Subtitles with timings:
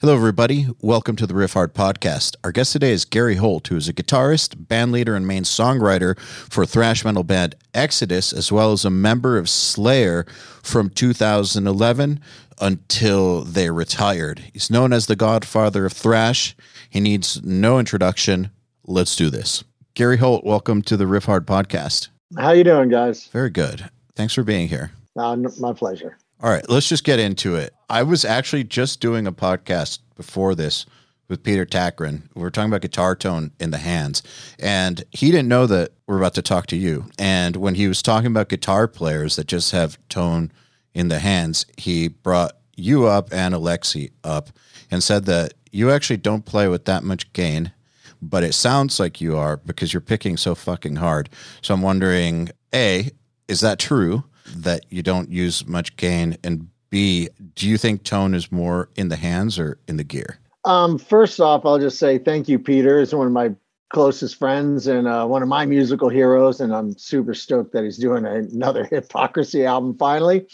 [0.00, 0.66] Hello, everybody.
[0.82, 2.36] Welcome to the Riffhard podcast.
[2.44, 6.18] Our guest today is Gary Holt, who is a guitarist, band leader, and main songwriter
[6.18, 10.26] for thrash metal band Exodus, as well as a member of Slayer
[10.62, 12.20] from 2011
[12.60, 14.40] until they retired.
[14.52, 16.54] He's known as the godfather of thrash.
[16.90, 18.50] He needs no introduction.
[18.86, 19.64] Let's do this.
[19.94, 22.08] Gary Holt, welcome to the Riffhard podcast.
[22.36, 23.26] How you doing, guys?
[23.28, 23.88] Very good.
[24.16, 24.90] Thanks for being here.
[25.16, 26.18] Uh, my pleasure.
[26.44, 27.72] All right, let's just get into it.
[27.88, 30.84] I was actually just doing a podcast before this
[31.26, 32.28] with Peter Tägtgren.
[32.34, 34.22] We were talking about guitar tone in the hands,
[34.58, 37.06] and he didn't know that we're about to talk to you.
[37.18, 40.52] And when he was talking about guitar players that just have tone
[40.92, 44.50] in the hands, he brought you up and Alexi up
[44.90, 47.72] and said that you actually don't play with that much gain,
[48.20, 51.30] but it sounds like you are because you're picking so fucking hard.
[51.62, 53.12] So I'm wondering, A,
[53.48, 54.24] is that true?
[54.56, 56.36] That you don't use much gain?
[56.44, 60.38] And B, do you think tone is more in the hands or in the gear?
[60.64, 62.98] Um, first off, I'll just say thank you, Peter.
[62.98, 63.54] He's one of my
[63.90, 67.98] closest friends and uh, one of my musical heroes, and I'm super stoked that he's
[67.98, 70.46] doing another Hypocrisy album finally.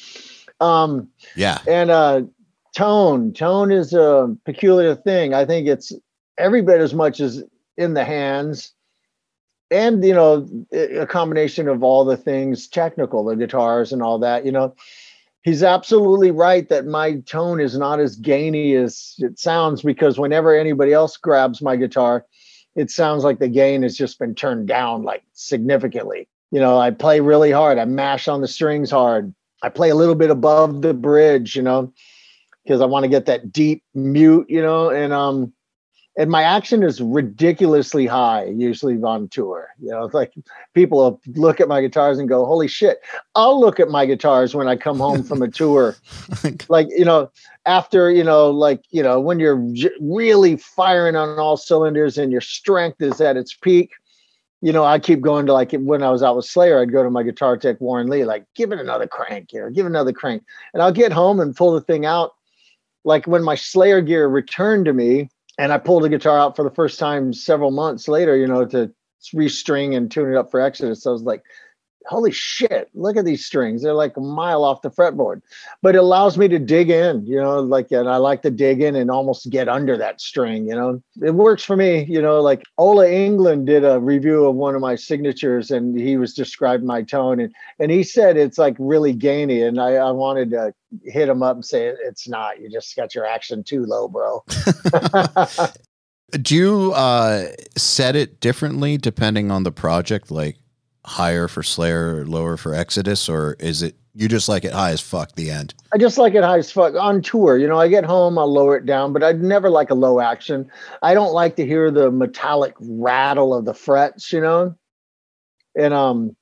[0.61, 2.23] Um, yeah, and uh,
[2.77, 5.33] tone, tone is a peculiar thing.
[5.33, 5.92] I think it's
[6.39, 7.42] every bit as much as
[7.77, 8.73] in the hands
[9.71, 14.45] and you know a combination of all the things technical the guitars and all that
[14.45, 14.75] you know
[15.43, 20.55] he's absolutely right that my tone is not as gainy as it sounds because whenever
[20.55, 22.27] anybody else grabs my guitar
[22.75, 26.29] it sounds like the gain has just been turned down like significantly.
[26.53, 29.33] You know i play really hard i mash on the strings hard
[29.63, 31.93] i play a little bit above the bridge you know
[32.65, 35.53] because i want to get that deep mute you know and um
[36.21, 39.71] and my action is ridiculously high usually on tour.
[39.81, 40.35] You know it's like
[40.75, 43.01] people look at my guitars and go holy shit.
[43.35, 45.97] I'll look at my guitars when i come home from a tour.
[46.69, 47.31] Like you know
[47.65, 49.65] after you know like you know when you're
[50.01, 53.93] really firing on all cylinders and your strength is at its peak
[54.63, 57.03] you know i keep going to like when i was out with slayer i'd go
[57.03, 59.91] to my guitar tech warren lee like give it another crank you know give it
[59.91, 60.42] another crank.
[60.75, 62.33] And i'll get home and pull the thing out.
[63.05, 65.30] Like when my slayer gear returned to me
[65.61, 68.65] and I pulled the guitar out for the first time several months later, you know,
[68.65, 68.91] to
[69.35, 71.03] restring and tune it up for Exodus.
[71.03, 71.43] So I was like,
[72.06, 73.83] holy shit, look at these strings.
[73.83, 75.42] They're like a mile off the fretboard.
[75.83, 78.80] But it allows me to dig in, you know, like, and I like to dig
[78.80, 81.02] in and almost get under that string, you know.
[81.22, 84.80] It works for me, you know, like Ola Englund did a review of one of
[84.80, 89.12] my signatures and he was describing my tone and and he said it's like really
[89.12, 89.62] gainy.
[89.62, 90.74] And I, I wanted to
[91.05, 92.61] hit him up and say it's not.
[92.61, 94.44] You just got your action too low, bro.
[96.42, 100.30] Do you uh, set it differently depending on the project?
[100.30, 100.56] Like
[101.05, 105.00] higher for Slayer lower for Exodus, or is it you just like it high as
[105.00, 105.72] fuck the end?
[105.92, 107.56] I just like it high as fuck on tour.
[107.56, 110.20] You know, I get home, I'll lower it down, but I'd never like a low
[110.20, 110.70] action.
[111.02, 114.74] I don't like to hear the metallic rattle of the frets, you know?
[115.77, 116.36] And um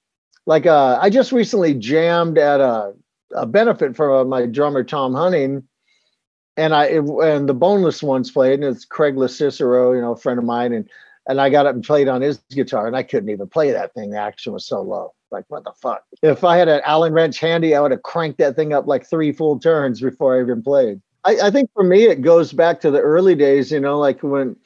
[0.46, 2.94] like uh I just recently jammed at a
[3.34, 5.62] a benefit for my drummer Tom Hunting,
[6.56, 10.16] and I it, and the Boneless ones played, and it's Craig Locicero, you know, a
[10.16, 10.88] friend of mine, and
[11.28, 13.94] and I got up and played on his guitar, and I couldn't even play that
[13.94, 14.10] thing.
[14.10, 15.12] The action was so low.
[15.30, 16.02] Like what the fuck?
[16.22, 19.06] If I had an Allen wrench handy, I would have cranked that thing up like
[19.06, 21.00] three full turns before I even played.
[21.24, 23.70] I, I think for me, it goes back to the early days.
[23.70, 24.56] You know, like when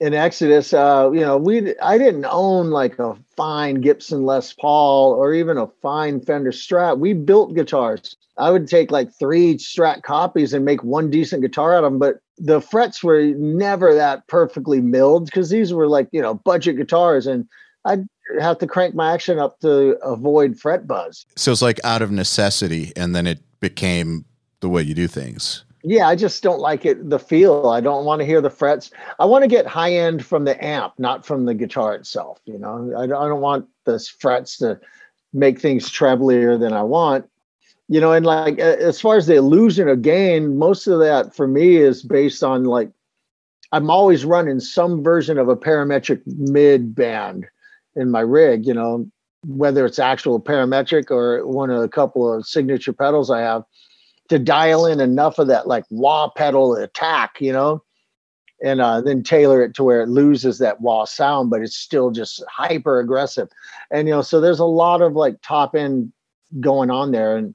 [0.00, 5.12] in Exodus, uh, you know, we I didn't own like a fine Gibson Les Paul
[5.12, 6.98] or even a fine Fender Strat.
[6.98, 8.16] We built guitars.
[8.38, 11.98] I would take like three Strat copies and make one decent guitar out of them,
[11.98, 16.76] but the frets were never that perfectly milled because these were like you know budget
[16.76, 17.48] guitars, and
[17.84, 18.06] I'd
[18.40, 21.26] have to crank my action up to avoid fret buzz.
[21.36, 24.24] So it's like out of necessity, and then it became
[24.60, 27.10] the way you do things yeah, I just don't like it.
[27.10, 27.68] The feel.
[27.68, 28.90] I don't want to hear the frets.
[29.20, 32.40] I want to get high end from the amp, not from the guitar itself.
[32.44, 34.80] You know, I, I don't want the frets to
[35.32, 37.30] make things treblier than I want.
[37.88, 41.46] You know, and like as far as the illusion of gain, most of that for
[41.46, 42.90] me is based on like
[43.72, 47.46] I'm always running some version of a parametric mid band
[47.94, 48.66] in my rig.
[48.66, 49.08] You know,
[49.46, 53.64] whether it's actual parametric or one of a couple of signature pedals I have
[54.28, 57.82] to dial in enough of that like wah pedal attack, you know,
[58.62, 62.10] and uh, then tailor it to where it loses that wah sound, but it's still
[62.10, 63.48] just hyper aggressive.
[63.90, 66.12] And you know, so there's a lot of like top end
[66.60, 67.54] going on there, and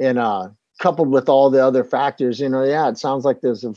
[0.00, 0.48] and uh,
[0.78, 3.74] coupled with all the other factors, you know, yeah, it sounds like there's a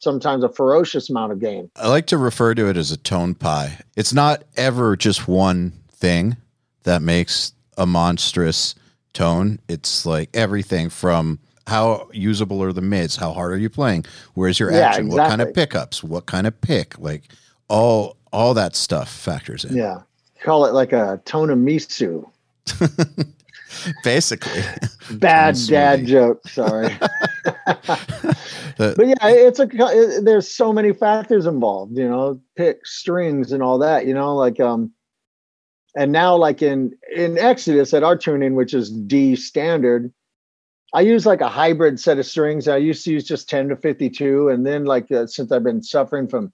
[0.00, 1.70] sometimes a ferocious amount of gain.
[1.76, 3.78] I like to refer to it as a tone pie.
[3.96, 6.36] It's not ever just one thing
[6.82, 8.74] that makes a monstrous
[9.12, 9.60] tone.
[9.68, 11.38] It's like everything from
[11.68, 13.14] how usable are the mids?
[13.16, 14.04] How hard are you playing?
[14.34, 15.08] Where's your Yeah, action?
[15.08, 16.02] What kind of pickups?
[16.02, 16.98] What kind of pick?
[16.98, 17.22] Like
[17.68, 19.76] all all that stuff factors in.
[19.76, 20.02] Yeah.
[20.42, 22.28] Call it like a Tonamisu.
[24.04, 24.62] Basically.
[25.12, 26.46] Bad Tone dad joke.
[26.48, 26.96] Sorry.
[28.78, 33.62] But yeah, it's a it- there's so many factors involved, you know, pick strings and
[33.62, 34.92] all that, you know, like um
[35.94, 40.12] and now like in in Exodus at our tuning, which is D standard,
[40.94, 42.66] I use like a hybrid set of strings.
[42.68, 45.82] I used to use just 10 to 52 and then like uh, since I've been
[45.82, 46.52] suffering from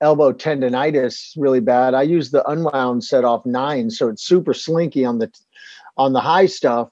[0.00, 5.04] elbow tendonitis really bad, I use the unwound set off 9 so it's super slinky
[5.04, 5.30] on the
[5.98, 6.88] on the high stuff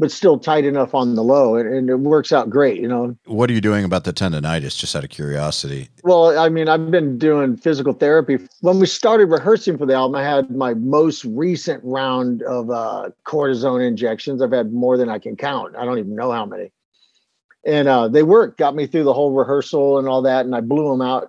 [0.00, 3.14] but still tight enough on the low and, and it works out great, you know.
[3.26, 4.76] what are you doing about the tendonitis?
[4.76, 5.90] Just out of curiosity.
[6.02, 8.38] Well, I mean, I've been doing physical therapy.
[8.62, 13.10] When we started rehearsing for the album, I had my most recent round of uh,
[13.26, 14.40] cortisone injections.
[14.40, 15.76] I've had more than I can count.
[15.76, 16.72] I don't even know how many.
[17.66, 20.46] And uh, they worked, got me through the whole rehearsal and all that.
[20.46, 21.28] And I blew them out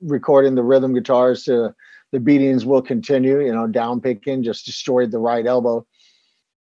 [0.00, 1.74] recording the rhythm guitars to
[2.12, 5.84] the beatings will continue, you know, down picking, just destroyed the right elbow.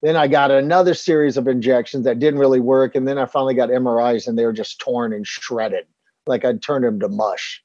[0.03, 2.95] Then I got another series of injections that didn't really work.
[2.95, 5.87] And then I finally got MRIs and they were just torn and shredded.
[6.27, 7.63] Like I'd turned them to mush.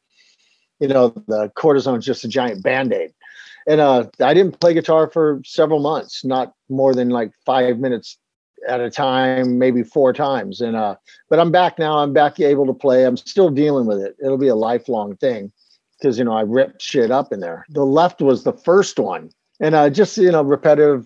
[0.79, 3.13] You know, the cortisone's just a giant band-aid.
[3.67, 8.17] And uh, I didn't play guitar for several months, not more than like five minutes
[8.67, 10.61] at a time, maybe four times.
[10.61, 10.95] And uh,
[11.29, 11.99] but I'm back now.
[11.99, 13.05] I'm back able to play.
[13.05, 14.15] I'm still dealing with it.
[14.23, 15.51] It'll be a lifelong thing
[15.97, 17.65] because you know I ripped shit up in there.
[17.69, 19.29] The left was the first one,
[19.59, 21.05] and uh, just you know repetitive,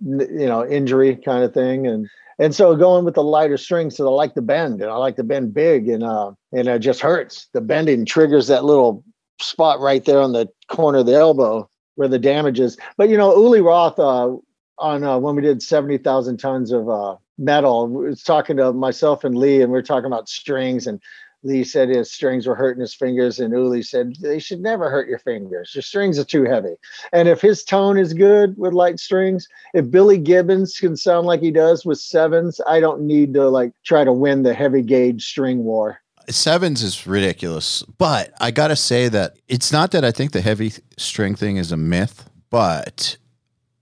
[0.00, 2.08] you know injury kind of thing, and
[2.38, 5.16] and so going with the lighter strings, so I like the bend, and I like
[5.16, 7.48] to bend big, and uh, and it just hurts.
[7.52, 9.04] The bending triggers that little
[9.40, 12.76] spot right there on the corner of the elbow where the damage is.
[12.96, 14.36] But you know, Uli Roth uh,
[14.78, 19.24] on uh, when we did seventy thousand tons of uh, metal, was talking to myself
[19.24, 21.00] and Lee, and we are talking about strings, and
[21.44, 25.08] Lee said his strings were hurting his fingers, and Uli said they should never hurt
[25.08, 25.72] your fingers.
[25.74, 26.74] Your strings are too heavy.
[27.12, 31.40] And if his tone is good with light strings, if Billy Gibbons can sound like
[31.40, 35.24] he does with sevens, I don't need to like try to win the heavy gauge
[35.24, 36.00] string war.
[36.28, 40.72] Sevens is ridiculous, but I gotta say that it's not that I think the heavy
[40.98, 43.16] string thing is a myth, but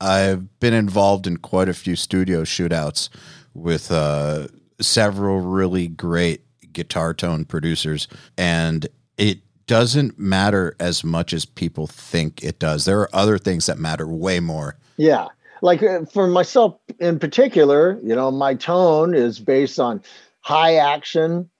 [0.00, 3.08] I've been involved in quite a few studio shootouts
[3.55, 4.47] with uh,
[4.81, 6.45] several really great
[6.76, 8.06] guitar tone producers,
[8.38, 8.87] and
[9.19, 12.84] it doesn't matter as much as people think it does.
[12.84, 14.76] There are other things that matter way more.
[14.96, 15.26] Yeah.
[15.62, 20.02] Like uh, for myself in particular, you know, my tone is based on
[20.43, 21.50] high action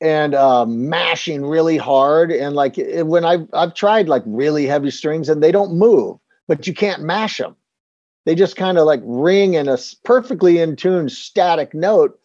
[0.00, 2.30] and uh, mashing really hard.
[2.30, 6.66] And like when I've, I've tried like really heavy strings and they don't move, but
[6.66, 7.56] you can't mash them.
[8.26, 12.20] They just kind of like ring in a perfectly in tune static note,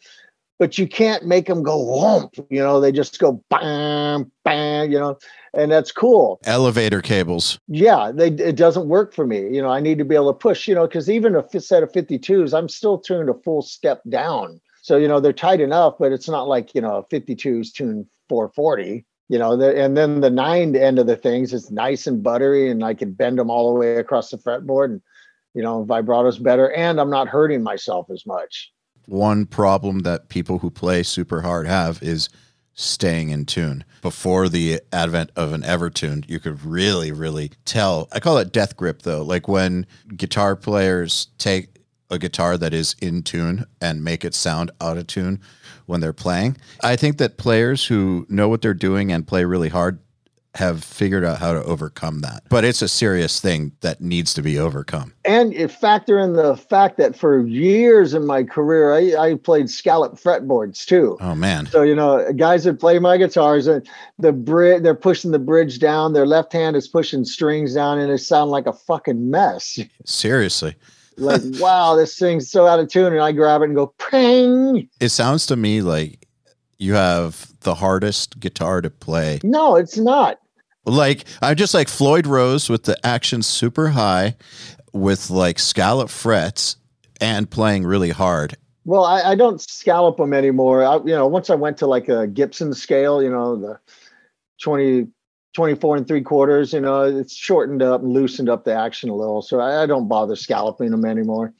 [0.62, 2.38] but you can't make them go whomp.
[2.52, 5.18] You know, they just go bam, bam, you know,
[5.56, 7.60] and that's cool Elevator cables.
[7.68, 10.38] yeah they it doesn't work for me you know i need to be able to
[10.38, 14.02] push you know because even a set of 52s i'm still tuned a full step
[14.08, 18.06] down so you know they're tight enough but it's not like you know 52s tuned
[18.30, 22.24] 440 you know the, and then the nine end of the things is nice and
[22.24, 25.02] buttery and i can bend them all the way across the fretboard and
[25.54, 28.72] you know vibrato's better and i'm not hurting myself as much
[29.06, 32.30] One problem that people who play super hard have is
[32.74, 33.84] staying in tune.
[34.02, 38.08] Before the advent of an Evertune, you could really, really tell.
[38.12, 39.22] I call it death grip though.
[39.22, 39.86] Like when
[40.16, 41.78] guitar players take
[42.10, 45.40] a guitar that is in tune and make it sound out of tune
[45.86, 46.58] when they're playing.
[46.84, 50.00] I think that players who know what they're doing and play really hard
[50.56, 52.44] have figured out how to overcome that.
[52.50, 55.14] But it's a serious thing that needs to be overcome.
[55.24, 59.70] and it factor in the fact that for years in my career i, I played
[59.70, 61.68] scallop fretboards too Oh man.
[61.68, 63.88] So you know, guys that play my guitars, and
[64.20, 66.14] the bridge, they're pushing the bridge down.
[66.14, 69.80] Their left hand is pushing strings down, and it sound like a fucking mess.
[70.06, 70.76] Seriously.
[71.18, 74.90] Like, wow, this thing's so out of tune, and I grab it and go ping.
[75.00, 76.28] it sounds to me like
[76.78, 79.40] you have the hardest guitar to play.
[79.44, 80.40] No, it's not.
[80.86, 84.36] Like I'm just like Floyd Rose with the action super high,
[84.94, 86.78] with like scallop frets
[87.20, 88.58] and playing really hard.
[88.84, 90.84] Well, I, I don't scallop them anymore.
[90.84, 93.80] I, you know, once I went to like a Gibson scale, you know, the
[94.64, 95.08] 20,
[95.54, 99.16] 24 and three quarters, you know, it's shortened up and loosened up the action a
[99.16, 99.44] little.
[99.44, 101.54] So I, I don't bother scalloping them anymore.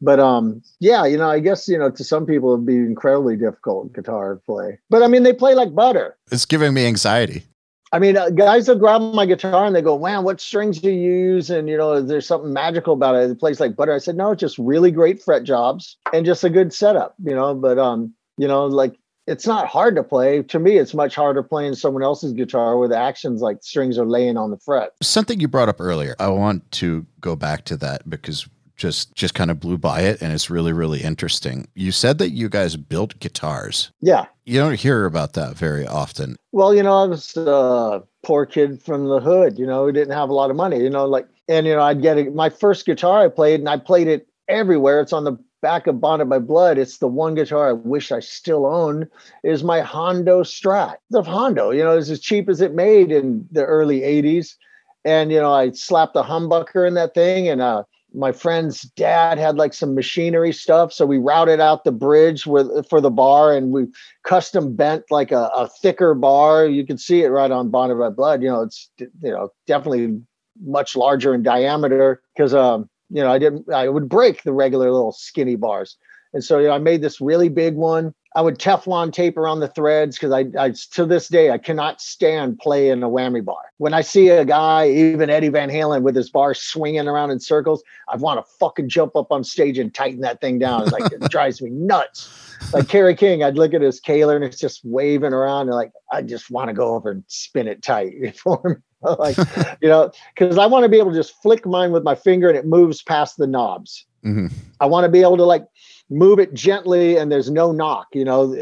[0.00, 3.36] But um, yeah, you know, I guess you know, to some people it'd be incredibly
[3.36, 4.78] difficult guitar play.
[4.90, 6.16] But I mean, they play like butter.
[6.30, 7.44] It's giving me anxiety.
[7.92, 10.90] I mean, uh, guys will grab my guitar and they go, "Wow, what strings do
[10.90, 10.98] you
[11.34, 13.30] use?" And you know, there's something magical about it?
[13.30, 13.92] It plays like butter.
[13.92, 17.34] I said, "No, it's just really great fret jobs and just a good setup." You
[17.34, 20.42] know, but um, You know, like it's not hard to play.
[20.42, 24.06] To me, it's much harder playing someone else's guitar where the actions like strings are
[24.06, 24.92] laying on the fret.
[25.02, 26.16] Something you brought up earlier.
[26.18, 28.48] I want to go back to that because
[28.82, 31.68] just just kind of blew by it and it's really really interesting.
[31.74, 33.92] You said that you guys built guitars.
[34.00, 34.26] Yeah.
[34.44, 36.34] You don't hear about that very often.
[36.50, 40.14] Well, you know, I was a poor kid from the hood, you know, we didn't
[40.14, 42.50] have a lot of money, you know, like and you know, I'd get it my
[42.50, 45.00] first guitar I played and I played it everywhere.
[45.00, 48.18] It's on the back of Bonded by Blood, it's the one guitar I wish I
[48.18, 49.08] still owned,
[49.44, 50.96] is my Hondo Strat.
[51.10, 54.56] The Hondo, you know, it's as cheap as it made in the early 80s.
[55.04, 59.38] And, you know, I slapped a humbucker in that thing and uh, my friend's dad
[59.38, 63.52] had like some machinery stuff so we routed out the bridge with for the bar
[63.54, 63.86] and we
[64.24, 68.08] custom bent like a, a thicker bar you can see it right on bonded by
[68.10, 70.20] blood you know it's you know definitely
[70.64, 74.90] much larger in diameter because um you know, I didn't, I would break the regular
[74.90, 75.96] little skinny bars.
[76.32, 78.14] And so, you know, I made this really big one.
[78.34, 82.00] I would Teflon tape around the threads because I, I, to this day, I cannot
[82.00, 83.72] stand playing a whammy bar.
[83.76, 87.40] When I see a guy, even Eddie Van Halen, with his bar swinging around in
[87.40, 90.82] circles, I want to fucking jump up on stage and tighten that thing down.
[90.82, 92.56] It's like it drives me nuts.
[92.72, 95.92] Like Kerry King, I'd look at his Kahler and it's just waving around, and like
[96.10, 98.82] I just want to go over and spin it tight for him.
[99.18, 99.36] like,
[99.80, 102.48] you know, because I want to be able to just flick mine with my finger
[102.48, 104.06] and it moves past the knobs.
[104.24, 104.46] Mm-hmm.
[104.80, 105.66] I want to be able to like
[106.12, 108.08] move it gently and there's no knock.
[108.12, 108.56] You know,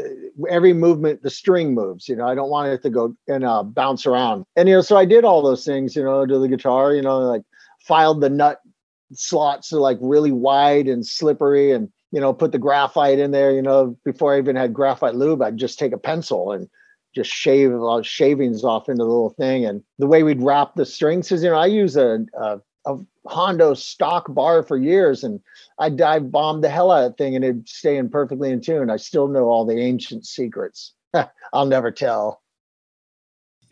[0.49, 2.07] every movement, the string moves.
[2.07, 4.45] You know, I don't want it to go and uh, bounce around.
[4.55, 5.95] And you know, so I did all those things.
[5.95, 6.93] You know, to the guitar.
[6.93, 7.43] You know, like
[7.87, 8.59] filed the nut
[9.13, 13.51] slots to like really wide and slippery and you know put the graphite in there
[13.51, 16.69] you know before i even had graphite lube i'd just take a pencil and
[17.13, 19.65] just shave uh, shavings off into the little thing.
[19.65, 22.97] And the way we'd wrap the strings is, you know, I use a, a, a
[23.27, 25.39] Hondo stock bar for years and
[25.77, 28.61] I dive bomb the hell out of that thing and it'd stay in perfectly in
[28.61, 28.89] tune.
[28.89, 30.93] I still know all the ancient secrets.
[31.53, 32.41] I'll never tell.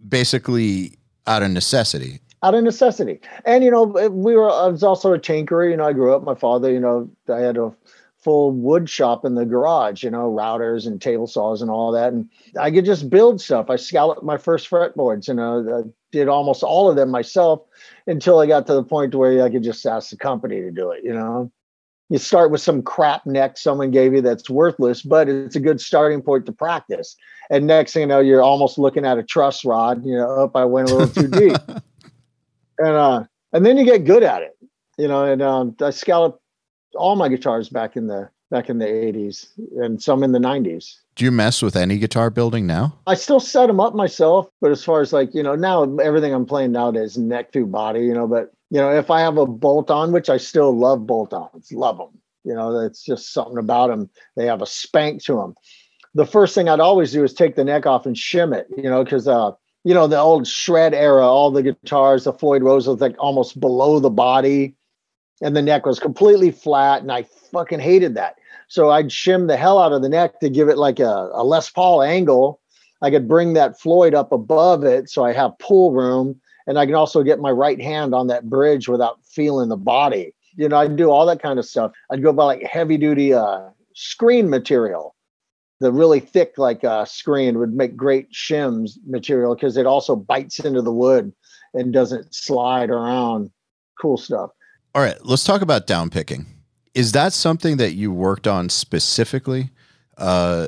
[0.08, 2.20] Basically, out of necessity.
[2.42, 3.20] Out of necessity.
[3.44, 5.70] And, you know, we were, I was also a tinkerer.
[5.70, 7.74] You know, I grew up, my father, you know, I had a
[8.18, 12.14] full wood shop in the garage, you know, routers and table saws and all that.
[12.14, 12.30] And
[12.60, 13.70] I could just build stuff.
[13.70, 17.62] I scalloped my first fretboards, you know, did almost all of them myself
[18.08, 20.92] until I got to the point where I could just ask the company to do
[20.92, 21.52] it, you know.
[22.10, 25.80] You start with some crap neck someone gave you that's worthless, but it's a good
[25.80, 27.16] starting point to practice.
[27.52, 30.56] And next thing you know, you're almost looking at a truss rod, you know, up
[30.56, 31.58] I went a little too deep.
[32.80, 33.24] and uh
[33.54, 34.58] and then you get good at it,
[34.98, 36.42] you know, and um I scalloped
[36.96, 40.96] all my guitars back in the back in the 80s and some in the 90s.
[41.16, 42.98] Do you mess with any guitar building now?
[43.06, 46.34] I still set them up myself, but as far as like, you know, now everything
[46.34, 49.46] I'm playing nowadays neck through body, you know, but you know, if I have a
[49.46, 52.20] bolt on, which I still love bolt ons, love them.
[52.44, 54.10] You know, it's just something about them.
[54.36, 55.56] They have a spank to them.
[56.16, 58.90] The first thing I'd always do is take the neck off and shim it, you
[58.90, 59.52] know, because uh,
[59.84, 63.60] you know, the old shred era, all the guitars, the Floyd Rose was like almost
[63.60, 64.76] below the body
[65.42, 68.39] and the neck was completely flat and I fucking hated that.
[68.70, 71.44] So I'd shim the hell out of the neck to give it like a, a
[71.44, 72.62] Les Paul angle.
[73.02, 76.86] I could bring that Floyd up above it so I have pull room and I
[76.86, 80.34] can also get my right hand on that bridge without feeling the body.
[80.56, 81.92] You know, I'd do all that kind of stuff.
[82.12, 85.16] I'd go by like heavy duty uh, screen material.
[85.80, 90.60] The really thick like uh, screen would make great shims material because it also bites
[90.60, 91.34] into the wood
[91.74, 93.50] and doesn't slide around.
[94.00, 94.52] Cool stuff.
[94.94, 96.59] All right, let's talk about down picking.
[97.00, 99.70] Is that something that you worked on specifically?
[100.18, 100.68] Uh,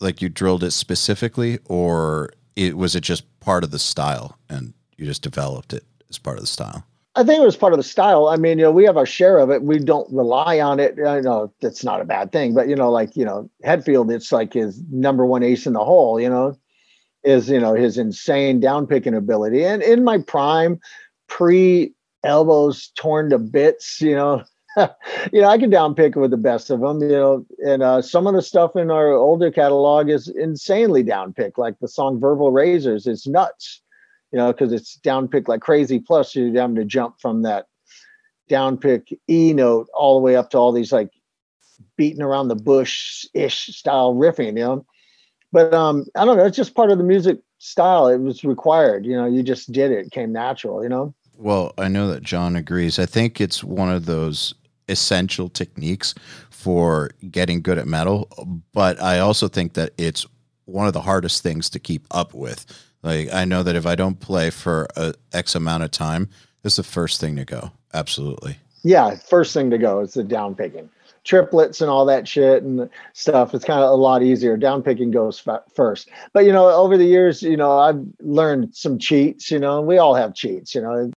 [0.00, 4.72] like you drilled it specifically, or it was it just part of the style and
[4.96, 6.86] you just developed it as part of the style?
[7.16, 8.28] I think it was part of the style.
[8.28, 9.62] I mean, you know, we have our share of it.
[9.62, 10.94] We don't rely on it.
[11.06, 14.32] I know that's not a bad thing, but you know, like you know, Hetfield, it's
[14.32, 16.18] like his number one ace in the hole.
[16.18, 16.58] You know,
[17.24, 19.66] is you know his insane down picking ability.
[19.66, 20.80] And in my prime,
[21.26, 21.92] pre
[22.24, 24.44] elbows torn to bits, you know.
[25.32, 28.02] you know, I can down pick with the best of them, you know, and uh,
[28.02, 32.20] some of the stuff in our older catalog is insanely down pick, like the song
[32.20, 33.82] Verbal Razors is nuts,
[34.32, 35.98] you know, because it's down pick like crazy.
[35.98, 37.66] Plus, you're having to jump from that
[38.48, 41.10] down pick E note all the way up to all these like
[41.96, 44.86] beating around the bush ish style riffing, you know.
[45.50, 48.06] But um, I don't know, it's just part of the music style.
[48.08, 51.14] It was required, you know, you just did it, it came natural, you know.
[51.40, 52.98] Well, I know that John agrees.
[52.98, 54.54] I think it's one of those
[54.88, 56.14] essential techniques
[56.50, 58.28] for getting good at metal,
[58.72, 60.26] but I also think that it's
[60.64, 62.66] one of the hardest things to keep up with.
[63.04, 66.28] Like I know that if I don't play for a X amount of time,
[66.64, 67.70] is the first thing to go.
[67.94, 68.56] Absolutely.
[68.82, 70.90] Yeah, first thing to go is the down picking.
[71.28, 74.56] triplets and all that shit and stuff, it's kind of a lot easier.
[74.56, 76.08] Down picking goes first.
[76.32, 79.86] But, you know, over the years, you know, I've learned some cheats, you know, and
[79.86, 81.10] we all have cheats, you know.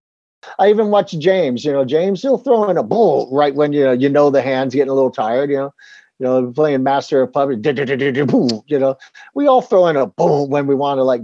[0.58, 3.84] I even watch James, you know, James, he'll throw in a bull right when, you
[3.84, 5.74] know, you know, the hand's getting a little tired, you know
[6.22, 8.96] you know, playing Master of Puppets, you know,
[9.34, 11.22] we all throw in a boom when we want to like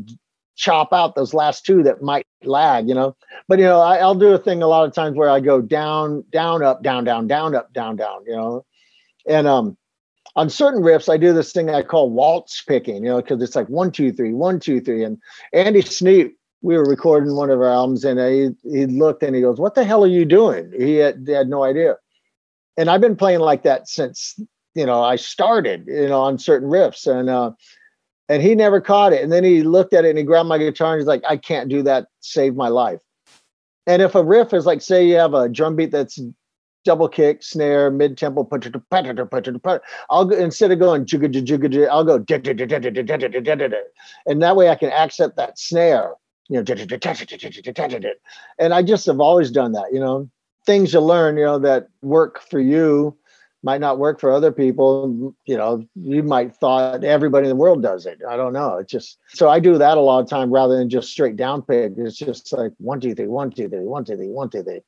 [0.56, 3.14] chop out those last two that might lag, you know.
[3.46, 5.60] But you know, I, will do a thing a lot of times where I go
[5.60, 8.64] down, down, up, down, down, down, up, down, down, you know.
[9.28, 9.76] And um
[10.34, 13.56] on certain riffs, I do this thing I call waltz picking, you know, because it's
[13.56, 15.04] like one, two, three, one, two, three.
[15.04, 15.18] And
[15.52, 19.42] Andy Sneap, we were recording one of our albums, and he he looked and he
[19.42, 21.96] goes, "What the hell are you doing?" He had, he had no idea.
[22.76, 24.38] And I've been playing like that since
[24.74, 27.52] you know I started, you know, on certain riffs, and uh,
[28.28, 29.22] and he never caught it.
[29.22, 31.36] And then he looked at it and he grabbed my guitar and he's like, I
[31.36, 32.08] can't do that.
[32.20, 33.00] Save my life.
[33.86, 36.20] And if a riff is like, say you have a drum beat that's
[36.84, 41.72] double kick, snare, mid tempo, put da put, I'll go instead of going jigga jigga
[41.72, 42.18] jigga, I'll go
[44.26, 46.14] and that way I can accent that snare,
[46.48, 48.12] you know,
[48.58, 50.28] and I just have always done that, you know,
[50.64, 53.16] things you learn, you know, that work for you
[53.62, 55.34] might not work for other people.
[55.46, 58.20] You know, you might thought everybody in the world does it.
[58.28, 58.78] I don't know.
[58.78, 61.62] It's just so I do that a lot of time rather than just straight down
[61.62, 61.92] pick.
[61.96, 64.80] It's just like one, two, three, one, two, three, one, two, three, one, two, three.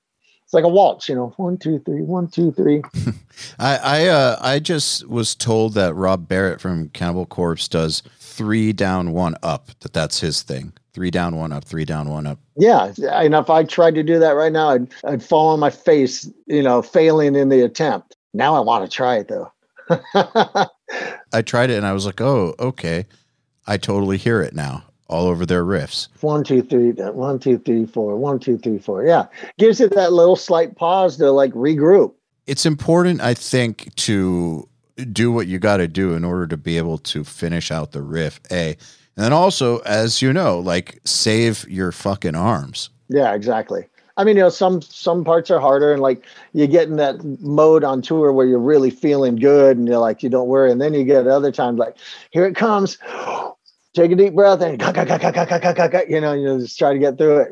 [0.44, 2.82] It's like a waltz, you know, one, two, three, one, two, three.
[3.58, 8.72] I I uh I just was told that Rob Barrett from Cannibal Corpse does three
[8.72, 9.78] down, one up.
[9.80, 10.72] That that's his thing.
[10.92, 12.38] Three down, one up, three down, one up.
[12.56, 15.70] Yeah, and if I tried to do that right now, I'd I'd fall on my
[15.70, 18.16] face, you know, failing in the attempt.
[18.34, 19.52] Now I want to try it though.
[21.32, 23.06] I tried it and I was like, oh, okay.
[23.66, 26.08] I totally hear it now all over their riffs.
[26.20, 29.04] One, two, three, one, two, three, four, one, two, three, four.
[29.04, 29.26] Yeah.
[29.58, 32.14] Gives it that little slight pause to like regroup.
[32.46, 34.68] It's important, I think, to
[35.12, 38.02] do what you got to do in order to be able to finish out the
[38.02, 38.76] riff, A.
[39.20, 42.88] And then also, as you know, like save your fucking arms.
[43.10, 43.84] Yeah, exactly.
[44.16, 47.22] I mean, you know, some some parts are harder, and like you get in that
[47.38, 50.80] mode on tour where you're really feeling good, and you're like, you don't worry, and
[50.80, 51.96] then you get other times like,
[52.30, 52.96] here it comes,
[53.94, 57.44] take a deep breath, and you know, you just try to get through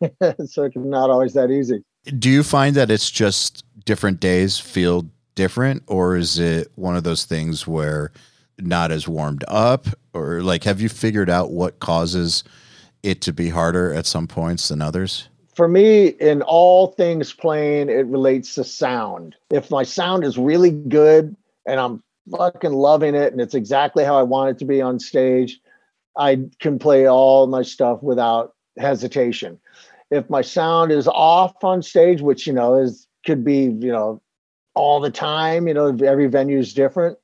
[0.00, 0.48] it.
[0.50, 1.84] so it's not always that easy.
[2.18, 7.04] Do you find that it's just different days feel different, or is it one of
[7.04, 8.10] those things where
[8.58, 12.44] not as warmed up, or like have you figured out what causes
[13.02, 15.28] it to be harder at some points than others?
[15.54, 19.36] for me, in all things playing, it relates to sound.
[19.50, 21.36] If my sound is really good
[21.66, 24.98] and I'm fucking loving it and it's exactly how I want it to be on
[24.98, 25.60] stage,
[26.16, 29.60] I can play all my stuff without hesitation.
[30.10, 34.20] If my sound is off on stage, which you know is could be you know
[34.74, 37.18] all the time, you know every venue is different.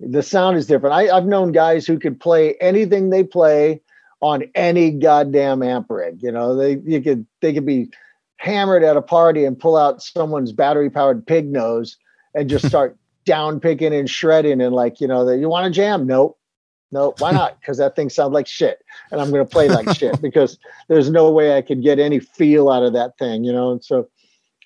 [0.00, 0.94] The sound is different.
[0.94, 3.80] I, I've known guys who could play anything they play
[4.20, 6.22] on any goddamn amp rig.
[6.22, 7.90] You know, they you could they could be
[8.36, 11.96] hammered at a party and pull out someone's battery powered pig nose
[12.34, 15.70] and just start down picking and shredding and like, you know, that you want to
[15.70, 16.06] jam?
[16.06, 16.38] Nope.
[16.90, 17.20] Nope.
[17.20, 17.58] Why not?
[17.68, 18.82] Because that thing sounds like shit.
[19.10, 20.58] And I'm gonna play like shit because
[20.88, 23.72] there's no way I could get any feel out of that thing, you know.
[23.72, 24.08] And so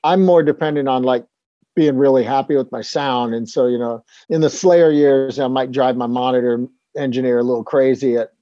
[0.05, 1.27] I'm more dependent on like
[1.75, 3.35] being really happy with my sound.
[3.35, 7.43] And so, you know, in the Slayer years, I might drive my monitor engineer a
[7.43, 8.33] little crazy at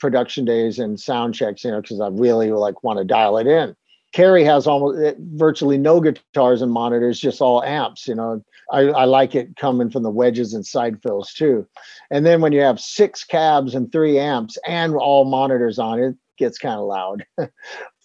[0.00, 3.46] production days and sound checks, you know, because I really like want to dial it
[3.46, 3.74] in.
[4.12, 8.08] Kerry has almost eh, virtually no guitars and monitors, just all amps.
[8.08, 11.66] You know, I, I like it coming from the wedges and side fills too.
[12.10, 16.16] And then when you have six cabs and three amps and all monitors on it,
[16.38, 17.26] gets kind of loud.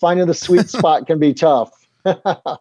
[0.01, 1.71] Finding the sweet spot can be tough.
[2.03, 2.59] God,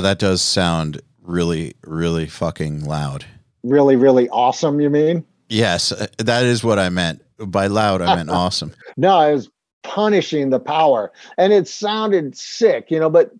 [0.00, 3.24] that does sound really, really fucking loud.
[3.62, 4.80] Really, really awesome.
[4.80, 5.24] You mean?
[5.48, 8.02] Yes, uh, that is what I meant by loud.
[8.02, 8.74] I meant awesome.
[8.96, 9.48] no, I was
[9.82, 13.10] punishing the power, and it sounded sick, you know.
[13.10, 13.32] But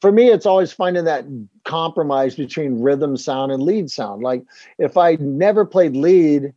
[0.00, 1.24] for me, it's always finding that
[1.64, 4.22] compromise between rhythm sound and lead sound.
[4.22, 4.44] Like
[4.78, 6.52] if I never played lead,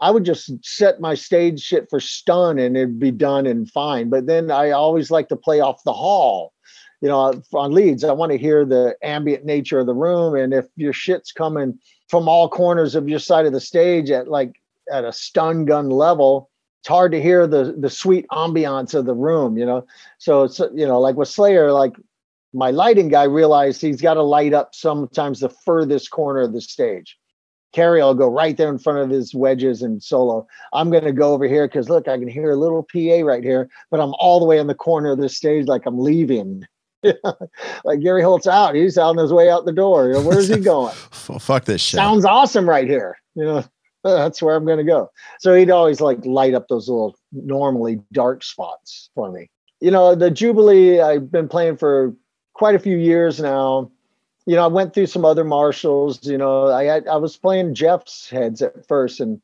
[0.00, 4.08] I would just set my stage shit for stun and it'd be done and fine.
[4.08, 6.52] But then I always like to play off the hall.
[7.00, 10.34] You know, on leads, I want to hear the ambient nature of the room.
[10.34, 14.28] And if your shit's coming from all corners of your side of the stage at
[14.28, 14.60] like
[14.92, 19.14] at a stun gun level it's hard to hear the the sweet ambiance of the
[19.14, 19.86] room you know
[20.18, 21.94] so it's you know like with slayer like
[22.52, 26.60] my lighting guy realized he's got to light up sometimes the furthest corner of the
[26.60, 27.16] stage
[27.72, 30.44] Kerry will go right there in front of his wedges and solo.
[30.72, 33.44] I'm going to go over here because look, I can hear a little PA right
[33.44, 36.66] here, but I'm all the way in the corner of the stage like I'm leaving.
[37.84, 38.74] like Gary Holt's out.
[38.74, 40.08] He's on his way out the door.
[40.08, 40.94] You know, where's he going?
[40.94, 41.98] Fuck this shit.
[41.98, 43.16] Sounds awesome right here.
[43.34, 43.64] You know,
[44.04, 45.10] that's where I'm going to go.
[45.38, 49.50] So he'd always like light up those little normally dark spots for me.
[49.80, 52.14] You know, the Jubilee, I've been playing for
[52.52, 53.90] quite a few years now.
[54.46, 56.26] You know, I went through some other Marshalls.
[56.26, 59.40] You know, I I was playing Jeff's heads at first, and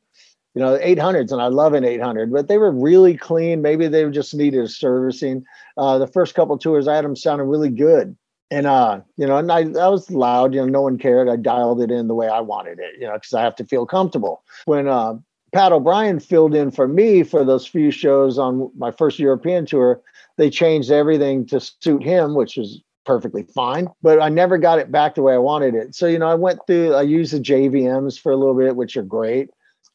[0.57, 3.61] you know, 800s, and I love an 800, but they were really clean.
[3.61, 5.45] Maybe they just needed servicing.
[5.77, 8.17] Uh, the first couple tours I had them sounding really good.
[8.49, 11.29] And, uh, you know, and I, I was loud, you know, no one cared.
[11.29, 13.65] I dialed it in the way I wanted it, you know, because I have to
[13.65, 14.41] feel comfortable.
[14.65, 15.19] When uh,
[15.53, 20.01] Pat O'Brien filled in for me for those few shows on my first European tour,
[20.37, 24.91] they changed everything to suit him, which was perfectly fine, but I never got it
[24.91, 25.93] back the way I wanted it.
[25.93, 28.97] So, you know, I went through, I used the JVMs for a little bit, which
[28.97, 29.51] are great.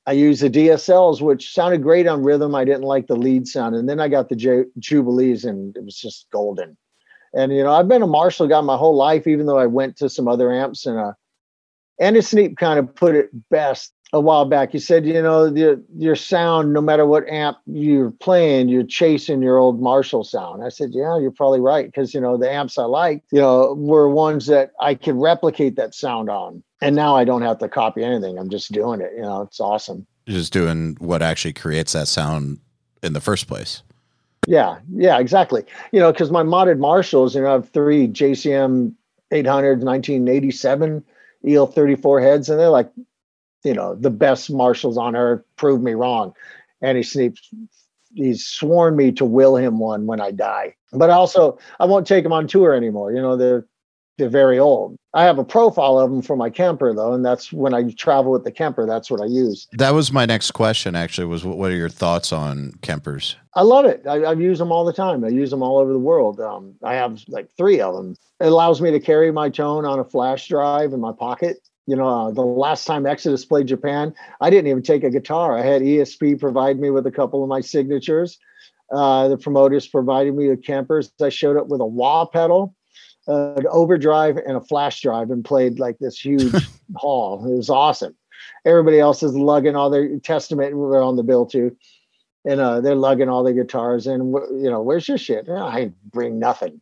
[0.07, 2.55] I used the DSLs, which sounded great on rhythm.
[2.55, 3.77] I didn't like the lead sound.
[3.77, 6.77] And then I got the J- Jubilees and it was just golden.
[7.35, 9.97] And, you know, I've been a Marshall guy my whole life, even though I went
[9.99, 11.12] to some other amps and, uh,
[12.01, 14.72] Andy Sneap kind of put it best a while back.
[14.72, 19.40] He said, you know, the, your sound, no matter what amp you're playing, you're chasing
[19.42, 20.62] your old Marshall sound.
[20.62, 21.87] I said, yeah, you're probably right.
[21.87, 25.77] Because, you know, the amps I liked, you know, were ones that I could replicate
[25.77, 26.62] that sound on.
[26.83, 28.38] And now I don't have to copy anything.
[28.38, 29.12] I'm just doing it.
[29.16, 30.07] You know, it's awesome.
[30.27, 32.59] You're just doing what actually creates that sound
[33.03, 33.83] in the first place.
[34.46, 35.64] Yeah, yeah, exactly.
[35.92, 38.92] You know, because my modded Marshalls, you know, I have three JCM
[39.31, 41.05] 800 1987
[41.48, 42.90] EL 34 heads, and they're like
[43.64, 45.42] you know, the best Marshalls on earth.
[45.57, 46.35] Prove me wrong.
[46.81, 47.37] And he Sneap,
[48.14, 50.75] he's sworn me to will him one when I die.
[50.92, 53.12] But also, I won't take him on tour anymore.
[53.12, 53.66] You know, they're
[54.18, 54.96] they're very old.
[55.14, 58.31] I have a profile of them for my Kemper though, and that's when I travel
[58.33, 58.87] with the Kemper.
[58.87, 59.68] That's what I use.
[59.72, 60.94] That was my next question.
[60.94, 63.37] Actually, was what are your thoughts on Kempers?
[63.55, 64.03] I love it.
[64.07, 65.25] I, I use them all the time.
[65.25, 66.40] I use them all over the world.
[66.40, 68.16] Um, I have like three of them.
[68.40, 71.97] It allows me to carry my tone on a flash drive in my pocket you
[71.97, 75.59] know, uh, the last time Exodus played Japan, I didn't even take a guitar.
[75.59, 78.38] I had ESP provide me with a couple of my signatures.
[78.92, 81.11] Uh, the promoters provided me with Kempers.
[81.21, 82.75] I showed up with a wah pedal,
[83.27, 86.53] uh, an overdrive, and a flash drive, and played like this huge
[86.97, 87.45] hall.
[87.45, 88.14] It was awesome.
[88.64, 90.77] Everybody else is lugging all their Testament.
[90.77, 91.75] We're on the bill too,
[92.45, 94.07] and uh, they're lugging all their guitars.
[94.07, 95.49] And you know, where's your shit?
[95.49, 96.82] I bring nothing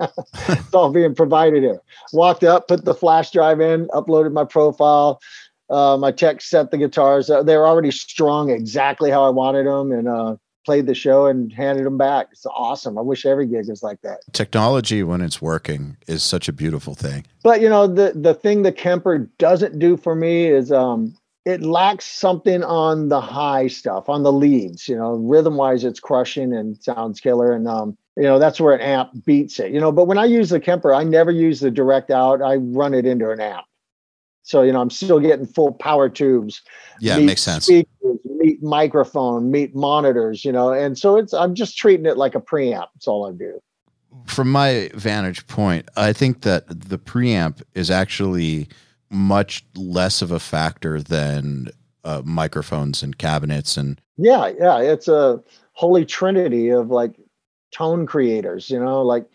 [0.00, 1.80] it's all being provided here.
[2.12, 5.20] Walked up, put the flash drive in, uploaded my profile.
[5.68, 7.30] Uh, my tech set the guitars.
[7.30, 11.26] Uh, they were already strung exactly how I wanted them, and uh, played the show
[11.26, 12.28] and handed them back.
[12.32, 12.98] It's awesome.
[12.98, 14.20] I wish every gig was like that.
[14.32, 17.24] Technology, when it's working, is such a beautiful thing.
[17.42, 21.14] But you know, the the thing the Kemper doesn't do for me is um,
[21.44, 24.88] it lacks something on the high stuff, on the leads.
[24.88, 27.52] You know, rhythm wise, it's crushing and sounds killer.
[27.52, 30.24] And um, you know that's where an amp beats it you know but when i
[30.26, 33.64] use the kemper i never use the direct out i run it into an amp
[34.42, 36.62] so you know i'm still getting full power tubes.
[37.00, 37.64] Yeah it makes sense.
[37.64, 42.34] speakers, meet microphone meet monitors you know and so it's i'm just treating it like
[42.34, 43.58] a preamp that's all i do.
[44.26, 48.68] From my vantage point i think that the preamp is actually
[49.08, 51.68] much less of a factor than
[52.04, 57.14] uh, microphones and cabinets and yeah yeah it's a holy trinity of like
[57.72, 59.26] tone creators, you know, like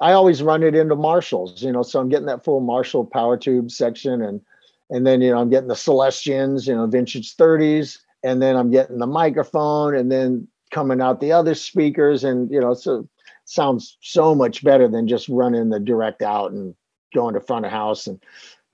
[0.00, 3.36] I always run it into Marshalls, you know, so I'm getting that full Marshall power
[3.36, 4.40] tube section and
[4.88, 8.70] and then you know I'm getting the Celestions, you know, vintage 30s, and then I'm
[8.70, 13.08] getting the microphone and then coming out the other speakers and you know, so
[13.44, 16.74] sounds so much better than just running the direct out and
[17.14, 18.22] going to front of house and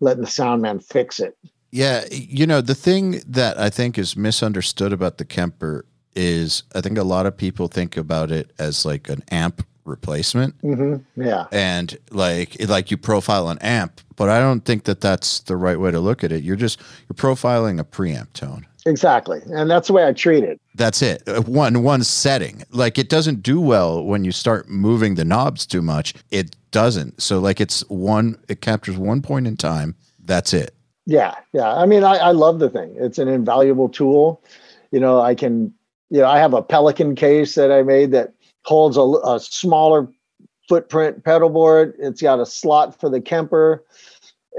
[0.01, 1.37] letting the sound man fix it.
[1.71, 6.81] Yeah, you know, the thing that I think is misunderstood about the Kemper is I
[6.81, 10.61] think a lot of people think about it as like an amp replacement.
[10.63, 11.23] Mm-hmm.
[11.23, 11.47] Yeah.
[11.53, 15.79] And like like you profile an amp, but I don't think that that's the right
[15.79, 16.43] way to look at it.
[16.43, 18.67] You're just you're profiling a preamp tone.
[18.85, 19.41] Exactly.
[19.47, 20.61] And that's the way I treat it.
[20.75, 21.23] That's it.
[21.29, 22.63] Uh, one one setting.
[22.71, 26.15] Like it doesn't do well when you start moving the knobs too much.
[26.31, 27.21] It doesn't.
[27.23, 29.95] So like it's one it captures one point in time.
[30.25, 30.75] That's it.
[31.07, 31.35] Yeah.
[31.53, 31.73] Yeah.
[31.73, 32.95] I mean I, I love the thing.
[32.97, 34.43] It's an invaluable tool.
[34.91, 35.73] You know, I can
[36.13, 38.35] you know, I have a Pelican case that I made that
[38.67, 40.07] holds a, a smaller
[40.69, 41.95] footprint pedal board.
[41.99, 43.83] It's got a slot for the Kemper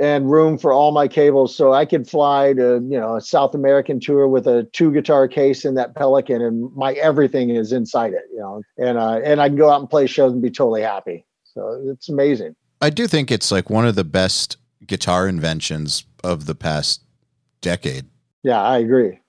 [0.02, 1.56] and room for all my cables.
[1.56, 5.28] So I could fly to, you know, a South American tour with a two guitar
[5.28, 9.39] case in that Pelican and my everything is inside it, you know, and, uh, and
[9.39, 11.24] I can go out and play shows and be totally happy.
[11.44, 12.56] So it's amazing.
[12.82, 17.04] I do think it's like one of the best guitar inventions of the past
[17.62, 18.08] decade.
[18.42, 19.20] Yeah, I agree.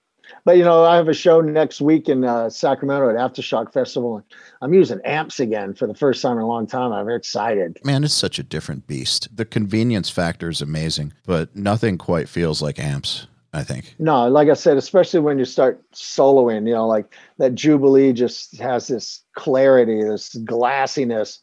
[0.45, 4.17] But you know, I have a show next week in uh, Sacramento at Aftershock Festival,
[4.17, 4.25] and
[4.63, 6.93] I'm using amps again for the first time in a long time.
[6.93, 7.79] I'm very excited.
[7.85, 9.29] Man, it's such a different beast.
[9.35, 13.27] The convenience factor is amazing, but nothing quite feels like amps.
[13.53, 13.95] I think.
[14.01, 18.59] No, like I said, especially when you start soloing, you know, like that Jubilee just
[18.59, 21.39] has this clarity, this glassiness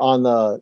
[0.00, 0.60] on the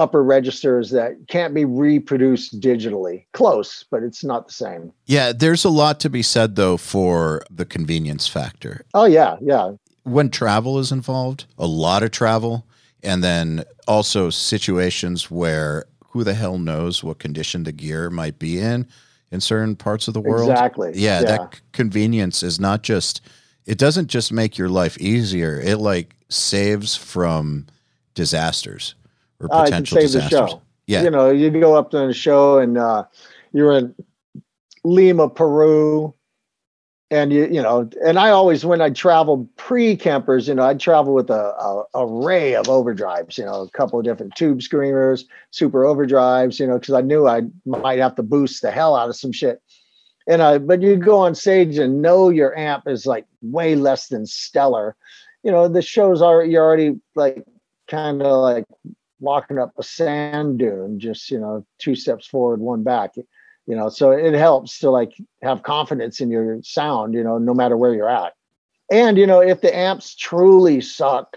[0.00, 3.26] upper registers that can't be reproduced digitally.
[3.32, 4.92] Close, but it's not the same.
[5.04, 8.84] Yeah, there's a lot to be said though for the convenience factor.
[8.94, 9.72] Oh yeah, yeah.
[10.04, 12.66] When travel is involved, a lot of travel,
[13.02, 18.58] and then also situations where who the hell knows what condition the gear might be
[18.58, 18.88] in
[19.30, 20.50] in certain parts of the world.
[20.50, 20.92] Exactly.
[20.94, 21.26] Yeah, Yeah.
[21.26, 23.20] that convenience is not just
[23.66, 25.60] it doesn't just make your life easier.
[25.60, 27.66] It like saves from
[28.14, 28.94] disasters
[29.40, 30.62] or Oh, it can potential save the show.
[30.86, 31.02] Yeah.
[31.02, 33.04] You know, you go up to a show and uh,
[33.52, 33.94] you're in
[34.84, 36.14] Lima, Peru,
[37.10, 40.80] and you you know, and I always when I traveled pre Kempers, you know, I'd
[40.80, 45.26] travel with a, a array of overdrives, you know, a couple of different tube screamers,
[45.50, 49.08] super overdrives, you know, because I knew I might have to boost the hell out
[49.08, 49.60] of some shit.
[50.28, 54.08] And I, but you go on stage and know your amp is like way less
[54.08, 54.94] than stellar.
[55.42, 57.44] You know, the shows are you're already like
[57.88, 58.66] kind of like
[59.20, 63.14] walking up a sand dune, just you know, two steps forward, one back.
[63.66, 67.54] You know, so it helps to like have confidence in your sound, you know, no
[67.54, 68.32] matter where you're at.
[68.90, 71.36] And you know, if the amps truly suck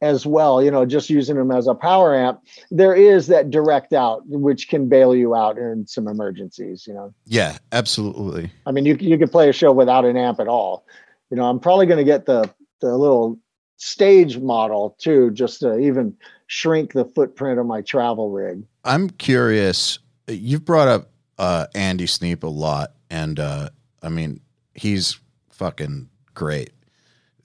[0.00, 3.92] as well, you know, just using them as a power amp, there is that direct
[3.92, 7.12] out which can bail you out in some emergencies, you know.
[7.24, 8.52] Yeah, absolutely.
[8.66, 10.86] I mean, you you could play a show without an amp at all.
[11.30, 12.48] You know, I'm probably going to get the
[12.80, 13.38] the little
[13.76, 18.64] stage model too, just to even shrink the footprint of my travel rig.
[18.84, 19.98] I'm curious.
[20.28, 23.70] You've brought up uh, Andy Sneap a lot, and uh,
[24.02, 24.40] I mean,
[24.74, 25.18] he's
[25.50, 26.70] fucking great.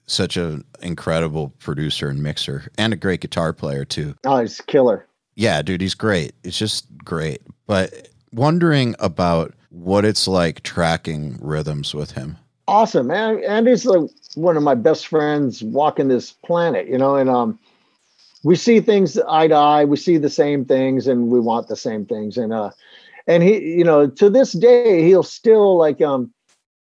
[0.06, 4.16] Such an incredible producer and mixer, and a great guitar player too.
[4.24, 5.06] Oh, he's killer.
[5.36, 6.34] Yeah, dude, he's great.
[6.42, 7.40] It's just great.
[7.66, 12.36] But wondering about what it's like tracking rhythms with him.
[12.68, 17.28] Awesome, And Andy's like one of my best friends walking this planet, you know, and
[17.28, 17.58] um
[18.44, 21.76] we see things eye to eye, we see the same things and we want the
[21.76, 22.36] same things.
[22.36, 22.70] And uh
[23.26, 26.32] and he, you know, to this day, he'll still like um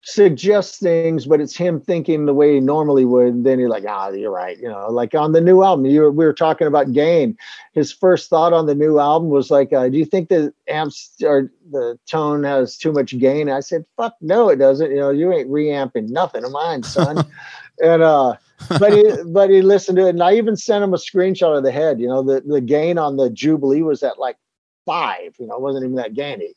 [0.05, 3.27] suggest things, but it's him thinking the way he normally would.
[3.27, 4.57] And then you're like, ah, you're right.
[4.59, 7.37] You know, like on the new album, you were, we were talking about gain.
[7.71, 11.15] His first thought on the new album was like, uh, do you think the amps
[11.23, 13.49] or the tone has too much gain?
[13.49, 14.91] I said, fuck no, it doesn't.
[14.91, 17.25] You know, you ain't reamping nothing of mine, son.
[17.81, 18.35] and uh
[18.77, 21.63] but he but he listened to it and I even sent him a screenshot of
[21.63, 21.99] the head.
[21.99, 24.37] You know, the, the gain on the Jubilee was at like
[24.85, 26.53] five, you know, it wasn't even that gainy.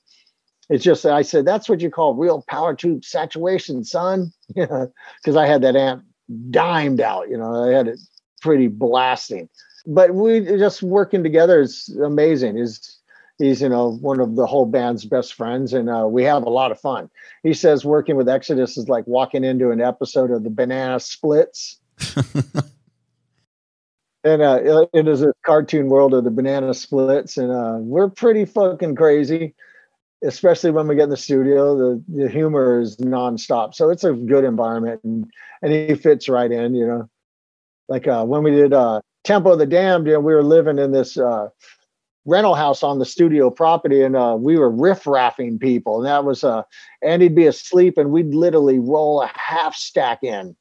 [0.68, 4.32] It's just I said that's what you call real power tube saturation, son.
[4.54, 4.86] Yeah,
[5.20, 6.04] because I had that amp
[6.50, 7.28] dimed out.
[7.28, 7.98] You know, I had it
[8.40, 9.48] pretty blasting.
[9.86, 12.56] But we just working together is amazing.
[12.56, 12.98] He's
[13.38, 16.50] he's you know one of the whole band's best friends, and uh, we have a
[16.50, 17.10] lot of fun.
[17.42, 21.78] He says working with Exodus is like walking into an episode of the Banana Splits.
[24.24, 28.44] and uh, it is a cartoon world of the banana splits, and uh, we're pretty
[28.44, 29.54] fucking crazy
[30.24, 33.74] especially when we get in the studio, the, the humor is nonstop.
[33.74, 35.30] So it's a good environment and,
[35.62, 37.08] and he fits right in, you know.
[37.88, 40.78] Like uh, when we did uh, Tempo of the Damned, you know, we were living
[40.78, 41.48] in this uh,
[42.24, 45.98] rental house on the studio property and uh, we were riff raffing people.
[45.98, 46.62] And that was, uh,
[47.02, 50.56] and he'd be asleep and we'd literally roll a half stack in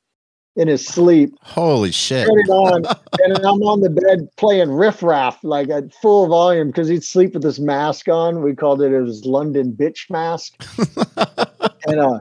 [0.55, 2.27] in his sleep Holy shit.
[2.27, 2.85] turn it on,
[3.23, 7.33] and I'm on the bed playing riff raff like at full volume because he'd sleep
[7.33, 8.41] with this mask on.
[8.41, 10.53] We called it his London bitch mask,
[11.87, 12.19] and uh,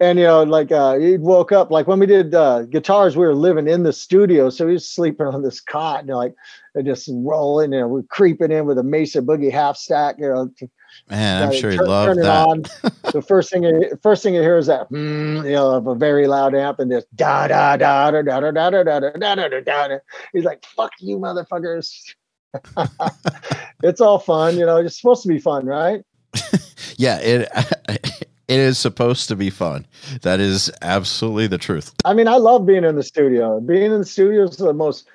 [0.00, 3.24] and you know, like uh, he woke up like when we did uh, guitars, we
[3.24, 6.34] were living in the studio, so he was sleeping on this cot, and like
[6.74, 10.28] and just rolling, you know, we're creeping in with a Mesa Boogie half stack, you
[10.28, 10.50] know,
[11.10, 12.46] Man, I'm uh, sure he turn- loved turn it that.
[12.46, 12.62] on.
[13.12, 15.94] the first thing, you- first thing you hear is that, mm, you know, of a
[15.94, 19.10] very loud amp, and this da da da da da da da da da da
[19.10, 19.88] da da da da.
[19.88, 19.98] da.
[20.32, 21.90] He's like, "Fuck you, motherfuckers!"
[23.82, 24.78] it's all fun, you know.
[24.78, 26.02] It's supposed to be fun, right?
[26.98, 27.48] Yeah, it
[28.48, 29.86] it is supposed to be fun.
[30.22, 31.92] That is absolutely the truth.
[32.04, 33.60] I mean, I love being in the studio.
[33.60, 35.06] Being in the studio is the most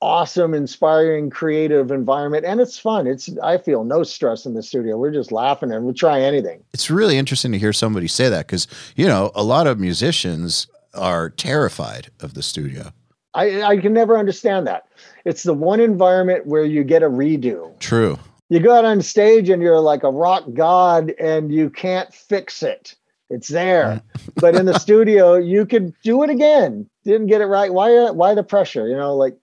[0.00, 3.06] awesome, inspiring, creative environment, and it's fun.
[3.06, 4.96] It's I feel no stress in the studio.
[4.98, 6.62] We're just laughing and we'll try anything.
[6.72, 10.66] It's really interesting to hear somebody say that because you know a lot of musicians
[10.94, 12.92] are terrified of the studio.
[13.34, 14.86] I I can never understand that.
[15.24, 17.78] It's the one environment where you get a redo.
[17.80, 18.18] True.
[18.48, 22.62] you go out on stage and you're like a rock god and you can't fix
[22.62, 22.94] it
[23.28, 24.02] It's there.
[24.16, 24.30] Mm.
[24.36, 26.88] but in the studio, you could do it again.
[27.04, 27.72] Didn't get it right.
[27.72, 28.86] Why why the pressure?
[28.88, 29.36] You know, like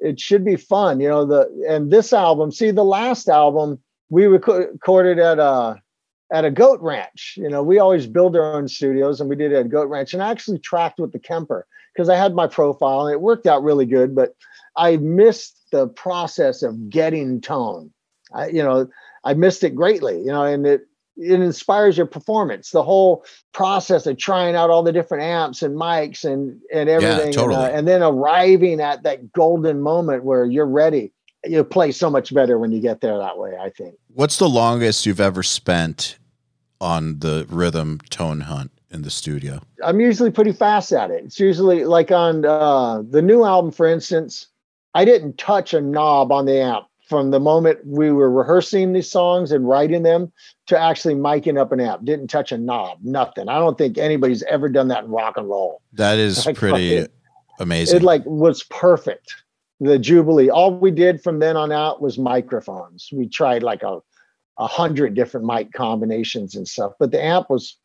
[0.00, 1.00] it should be fun.
[1.00, 5.80] You know, the and this album, see the last album we recorded at a
[6.32, 7.34] at a goat ranch.
[7.36, 10.14] You know, we always build our own studios and we did it at goat ranch
[10.14, 13.46] and I actually tracked with the Kemper because I had my profile and it worked
[13.46, 14.34] out really good, but
[14.76, 17.92] I missed the process of getting tone.
[18.32, 18.88] I, you know,
[19.24, 20.82] I missed it greatly, you know, and it
[21.20, 22.70] it inspires your performance.
[22.70, 27.26] The whole process of trying out all the different amps and mics and and everything,
[27.26, 27.56] yeah, totally.
[27.56, 31.12] and, uh, and then arriving at that golden moment where you're ready.
[31.44, 33.56] You play so much better when you get there that way.
[33.60, 33.94] I think.
[34.14, 36.18] What's the longest you've ever spent
[36.80, 39.60] on the rhythm tone hunt in the studio?
[39.84, 41.24] I'm usually pretty fast at it.
[41.24, 44.46] It's usually like on uh, the new album, for instance.
[44.92, 49.10] I didn't touch a knob on the amp from the moment we were rehearsing these
[49.10, 50.32] songs and writing them
[50.68, 52.04] to actually miking up an amp.
[52.04, 53.48] Didn't touch a knob, nothing.
[53.48, 55.82] I don't think anybody's ever done that in rock and roll.
[55.94, 57.12] That is like, pretty it,
[57.58, 57.96] amazing.
[57.96, 59.34] It like was perfect.
[59.80, 60.50] The Jubilee.
[60.50, 63.08] All we did from then on out was microphones.
[63.12, 63.98] We tried like a
[64.58, 67.76] a hundred different mic combinations and stuff, but the amp was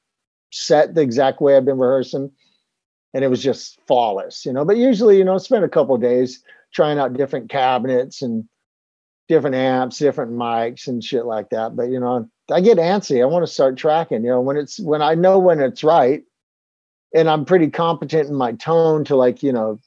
[0.52, 2.30] set the exact way I've been rehearsing,
[3.16, 4.66] and it was just flawless, you know.
[4.66, 8.48] But usually, you know, spend a couple days trying out different cabinets and
[9.28, 11.76] different amps, different mics and shit like that.
[11.76, 13.22] But you know, I get antsy.
[13.22, 14.24] I want to start tracking.
[14.24, 16.24] You know, when it's when I know when it's right,
[17.14, 19.80] and I'm pretty competent in my tone to like you know,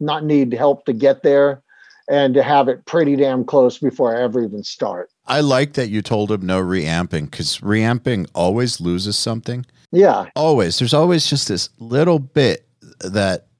[0.00, 1.62] not need help to get there,
[2.08, 5.10] and to have it pretty damn close before I ever even start.
[5.26, 9.64] I like that you told him no reamping because reamping always loses something.
[9.92, 10.78] Yeah, always.
[10.78, 12.66] There's always just this little bit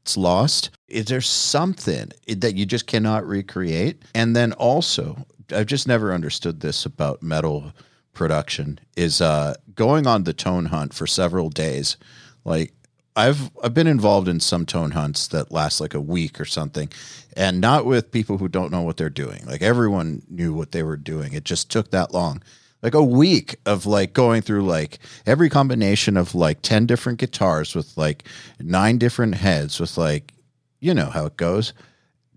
[0.03, 0.71] that's lost.
[0.89, 4.03] Is there something that you just cannot recreate?
[4.15, 7.73] And then also, I've just never understood this about metal
[8.13, 11.97] production is uh, going on the tone hunt for several days.
[12.45, 12.73] Like
[13.15, 16.91] I've I've been involved in some tone hunts that last like a week or something,
[17.37, 19.47] and not with people who don't know what they're doing.
[19.47, 21.33] Like everyone knew what they were doing.
[21.33, 22.43] It just took that long.
[22.83, 27.75] Like a week of like going through like every combination of like 10 different guitars
[27.75, 28.25] with like
[28.59, 30.33] nine different heads with like
[30.81, 31.73] you know how it goes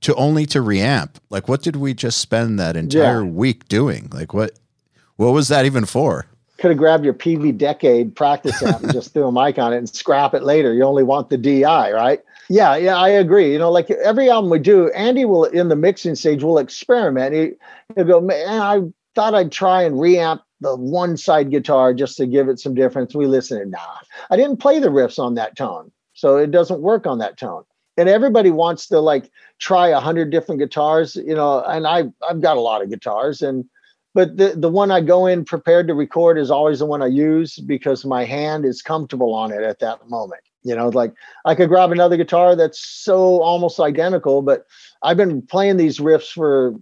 [0.01, 1.15] to only to reamp.
[1.31, 3.29] Like what did we just spend that entire yeah.
[3.29, 4.07] week doing?
[4.13, 4.51] Like what
[5.15, 6.27] what was that even for?
[6.57, 9.77] Could have grabbed your Peavey Decade practice amp and just threw a mic on it
[9.77, 10.73] and scrap it later.
[10.73, 12.21] You only want the DI, right?
[12.49, 13.51] Yeah, yeah, I agree.
[13.51, 17.33] You know, like every album we do, Andy will in the mixing stage will experiment.
[17.33, 17.51] He,
[17.97, 18.81] will go, man, I
[19.15, 23.15] thought I'd try and reamp the one side guitar just to give it some difference.
[23.15, 23.97] We listened, nah,
[24.29, 27.63] I didn't play the riffs on that tone, so it doesn't work on that tone.
[27.97, 31.63] And everybody wants to like try a hundred different guitars, you know.
[31.63, 33.65] And I I've got a lot of guitars, and
[34.13, 37.07] but the the one I go in prepared to record is always the one I
[37.07, 40.41] use because my hand is comfortable on it at that moment.
[40.63, 41.13] You know, like
[41.45, 44.65] I could grab another guitar that's so almost identical, but
[45.03, 46.73] I've been playing these riffs for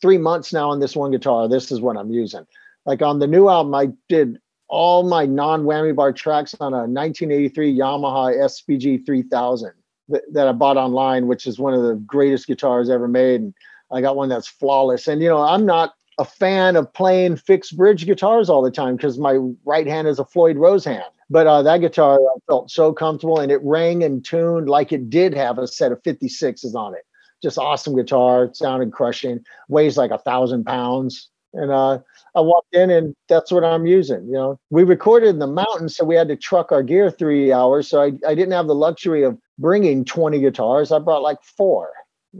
[0.00, 1.48] three months now on this one guitar.
[1.48, 2.46] This is what I'm using.
[2.84, 6.86] Like on the new album, I did all my non whammy bar tracks on a
[6.86, 9.72] 1983 Yamaha SBG 3000
[10.08, 13.40] that, that I bought online, which is one of the greatest guitars ever made.
[13.40, 13.54] And
[13.90, 15.08] I got one that's flawless.
[15.08, 18.96] And you know, I'm not a fan of playing fixed bridge guitars all the time
[18.96, 21.04] because my right hand is a Floyd Rose hand.
[21.28, 25.10] But uh, that guitar I felt so comfortable and it rang and tuned like it
[25.10, 27.04] did have a set of 56s on it.
[27.42, 31.28] Just awesome guitar, sounded crushing, weighs like a thousand pounds.
[31.52, 32.00] And uh,
[32.34, 34.26] I walked in and that's what I'm using.
[34.26, 37.52] You know, we recorded in the mountains, so we had to truck our gear three
[37.52, 37.88] hours.
[37.88, 40.92] So I, I didn't have the luxury of bringing 20 guitars.
[40.92, 41.90] I brought like four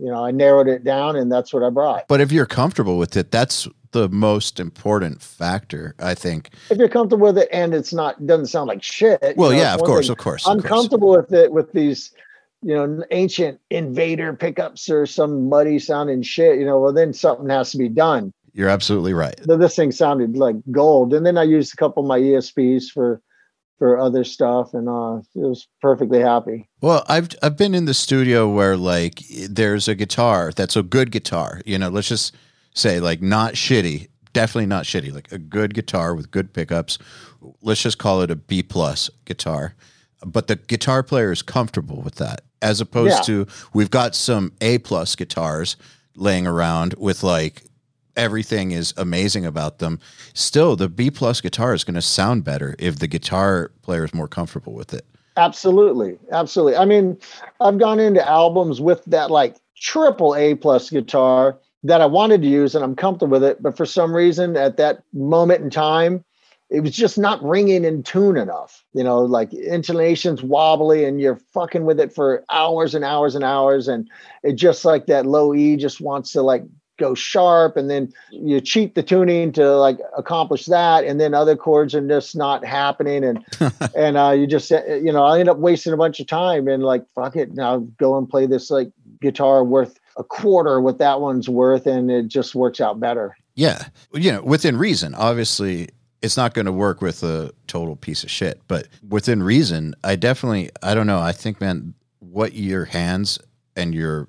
[0.00, 2.08] you know, I narrowed it down and that's what I brought.
[2.08, 6.50] But if you're comfortable with it, that's the most important factor, I think.
[6.70, 9.20] If you're comfortable with it and it's not doesn't sound like shit.
[9.36, 10.46] Well, you know, yeah, of course, of course.
[10.46, 12.12] I'm comfortable with it with these,
[12.62, 17.48] you know, ancient invader pickups or some muddy sounding shit, you know, well then something
[17.48, 18.32] has to be done.
[18.52, 19.38] You're absolutely right.
[19.44, 21.12] This thing sounded like gold.
[21.12, 23.20] And then I used a couple of my ESPs for
[23.78, 27.94] for other stuff and uh it was perfectly happy well i've i've been in the
[27.94, 32.34] studio where like there's a guitar that's a good guitar you know let's just
[32.74, 36.98] say like not shitty definitely not shitty like a good guitar with good pickups
[37.62, 39.74] let's just call it a b plus guitar
[40.32, 43.22] but the guitar player is comfortable with that as opposed yeah.
[43.22, 45.76] to we've got some a plus guitars
[46.16, 47.62] laying around with like
[48.16, 50.00] everything is amazing about them,
[50.34, 54.14] still the B plus guitar is going to sound better if the guitar player is
[54.14, 55.04] more comfortable with it.
[55.36, 56.76] Absolutely, absolutely.
[56.76, 57.18] I mean,
[57.60, 62.48] I've gone into albums with that like triple A plus guitar that I wanted to
[62.48, 66.24] use and I'm comfortable with it, but for some reason at that moment in time,
[66.68, 68.84] it was just not ringing in tune enough.
[68.92, 73.44] You know, like intonations wobbly and you're fucking with it for hours and hours and
[73.44, 73.88] hours.
[73.88, 74.08] And
[74.42, 76.64] it just like that low E just wants to like
[76.98, 81.56] go sharp and then you cheat the tuning to like accomplish that and then other
[81.56, 83.44] chords are just not happening and
[83.94, 86.82] and uh you just you know i end up wasting a bunch of time and
[86.82, 88.90] like fuck it now go and play this like
[89.20, 93.88] guitar worth a quarter what that one's worth and it just works out better yeah
[94.14, 95.88] you know within reason obviously
[96.26, 98.60] it's not going to work with a total piece of shit.
[98.68, 101.20] But within reason, I definitely, I don't know.
[101.20, 103.38] I think, man, what your hands
[103.76, 104.28] and your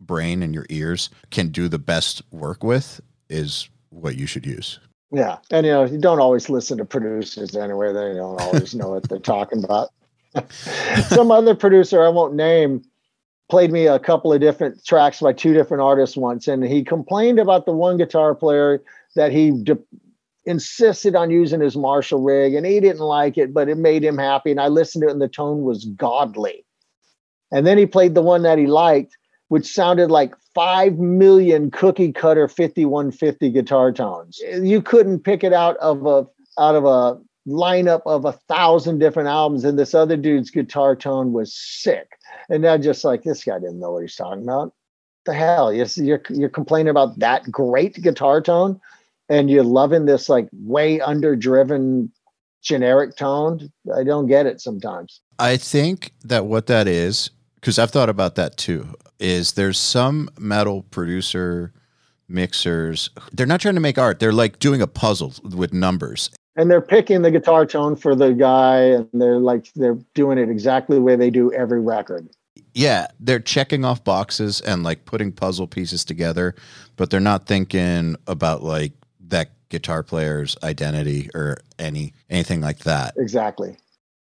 [0.00, 4.80] brain and your ears can do the best work with is what you should use.
[5.12, 5.38] Yeah.
[5.50, 7.92] And, you know, you don't always listen to producers anyway.
[7.92, 9.90] They don't always know what they're talking about.
[11.08, 12.82] Some other producer I won't name
[13.48, 17.40] played me a couple of different tracks by two different artists once, and he complained
[17.40, 18.80] about the one guitar player
[19.16, 19.78] that he de-
[20.44, 24.18] insisted on using his Marshall rig and he didn't like it, but it made him
[24.18, 24.50] happy.
[24.50, 26.64] And I listened to it and the tone was godly.
[27.52, 29.16] And then he played the one that he liked,
[29.48, 34.38] which sounded like 5 million cookie cutter 5150 guitar tones.
[34.38, 36.26] You couldn't pick it out of a
[36.58, 39.64] out of a lineup of a thousand different albums.
[39.64, 42.08] And this other dude's guitar tone was sick.
[42.48, 44.72] And I just like, this guy didn't know what he's talking about.
[45.26, 45.72] The hell?
[45.72, 48.80] You're, you're, you're complaining about that great guitar tone?
[49.30, 52.10] And you're loving this like way underdriven
[52.60, 53.72] generic tone.
[53.96, 55.22] I don't get it sometimes.
[55.38, 60.28] I think that what that is, because I've thought about that too, is there's some
[60.38, 61.72] metal producer
[62.28, 63.08] mixers.
[63.32, 64.18] They're not trying to make art.
[64.20, 66.30] They're like doing a puzzle with numbers.
[66.56, 70.50] And they're picking the guitar tone for the guy and they're like they're doing it
[70.50, 72.28] exactly the way they do every record.
[72.74, 76.54] Yeah, they're checking off boxes and like putting puzzle pieces together,
[76.96, 78.92] but they're not thinking about like
[79.70, 83.14] guitar player's identity or any anything like that.
[83.16, 83.76] Exactly.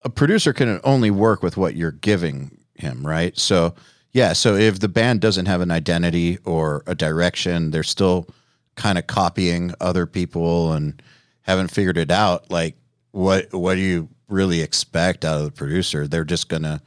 [0.03, 3.37] A producer can only work with what you're giving him, right?
[3.37, 3.75] So,
[4.13, 8.27] yeah, so if the band doesn't have an identity or a direction, they're still
[8.75, 11.01] kind of copying other people and
[11.41, 12.75] haven't figured it out, like
[13.11, 16.07] what what do you really expect out of the producer?
[16.07, 16.81] They're just going to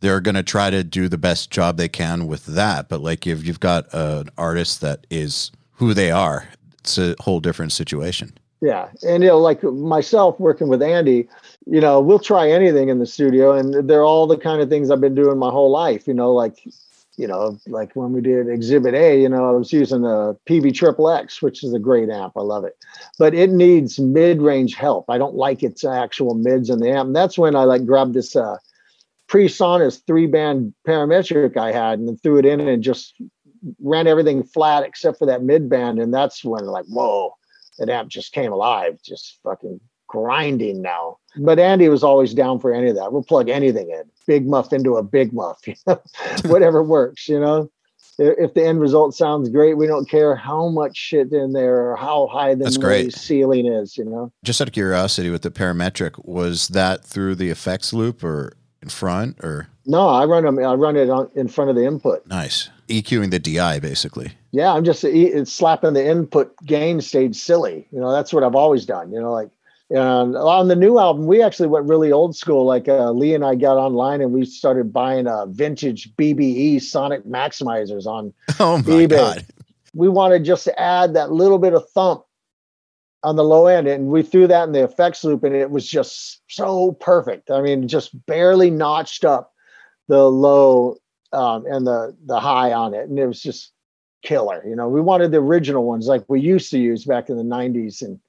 [0.00, 3.26] they're going to try to do the best job they can with that, but like
[3.26, 6.48] if you've got an artist that is who they are
[6.86, 8.32] it's a whole different situation.
[8.62, 8.88] Yeah.
[9.06, 11.28] And, you know, like myself working with Andy,
[11.66, 14.90] you know, we'll try anything in the studio and they're all the kind of things
[14.90, 16.62] I've been doing my whole life, you know, like,
[17.16, 20.72] you know, like when we did Exhibit A, you know, I was using the Peavey
[20.72, 22.34] Triple X, which is a great amp.
[22.36, 22.76] I love it,
[23.18, 25.06] but it needs mid-range help.
[25.10, 27.08] I don't like its actual mids in the amp.
[27.08, 28.58] And that's when I like grabbed this uh,
[29.28, 33.14] PreSonus three-band parametric I had and threw it in and just
[33.80, 37.34] ran everything flat except for that mid band, and that's when like, whoa,
[37.78, 41.18] that amp just came alive, just fucking grinding now.
[41.36, 43.12] But Andy was always down for any of that.
[43.12, 46.00] We'll plug anything in, big muff into a big muff, you know?
[46.46, 47.70] whatever works, you know.
[48.18, 51.96] If the end result sounds great, we don't care how much shit in there or
[51.96, 53.12] how high the That's great.
[53.12, 54.32] ceiling is, you know.
[54.42, 58.56] Just out of curiosity, with the parametric, was that through the effects loop or
[58.86, 59.68] in front or?
[59.84, 60.58] No, I run them.
[60.58, 62.26] I run it on in front of the input.
[62.26, 62.70] Nice.
[62.88, 64.32] EQing the DI basically.
[64.52, 67.86] Yeah, I'm just it's slapping the input gain stage silly.
[67.90, 69.12] You know, that's what I've always done.
[69.12, 69.50] You know, like
[69.90, 72.64] and on the new album, we actually went really old school.
[72.64, 77.24] Like uh, Lee and I got online and we started buying uh, vintage BBE sonic
[77.24, 79.08] maximizers on oh my eBay.
[79.08, 79.46] God.
[79.94, 82.25] We wanted just to add that little bit of thump
[83.26, 85.88] on the low end, and we threw that in the effects loop, and it was
[85.88, 87.50] just so perfect.
[87.50, 89.52] I mean, just barely notched up
[90.06, 90.98] the low
[91.32, 93.72] um, and the the high on it, and it was just
[94.22, 94.62] killer.
[94.64, 97.42] You know, we wanted the original ones like we used to use back in the
[97.42, 98.20] '90s and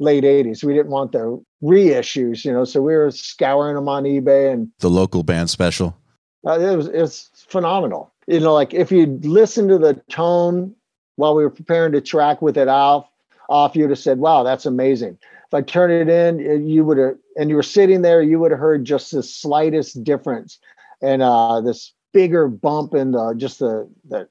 [0.00, 0.64] late '80s.
[0.64, 4.68] We didn't want the reissues, you know, so we were scouring them on eBay and
[4.80, 5.96] the local band special.
[6.44, 8.12] Uh, it was it was phenomenal.
[8.26, 10.74] You know, like if you listen to the tone
[11.14, 13.08] while we were preparing to track with it off,
[13.48, 17.16] off, you'd have said, "Wow, that's amazing." If I turn it in, you would have,
[17.36, 20.58] and you were sitting there, you would have heard just the slightest difference,
[21.02, 24.28] and uh, this bigger bump in the just the the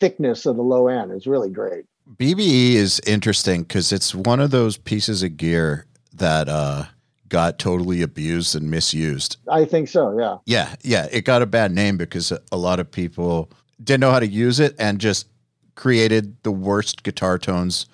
[0.00, 1.84] thickness of the low end is really great.
[2.16, 6.84] BBE is interesting because it's one of those pieces of gear that uh,
[7.28, 9.36] got totally abused and misused.
[9.48, 10.18] I think so.
[10.18, 10.36] Yeah.
[10.44, 11.08] Yeah, yeah.
[11.10, 13.50] It got a bad name because a lot of people
[13.82, 15.28] didn't know how to use it and just
[15.74, 17.86] created the worst guitar tones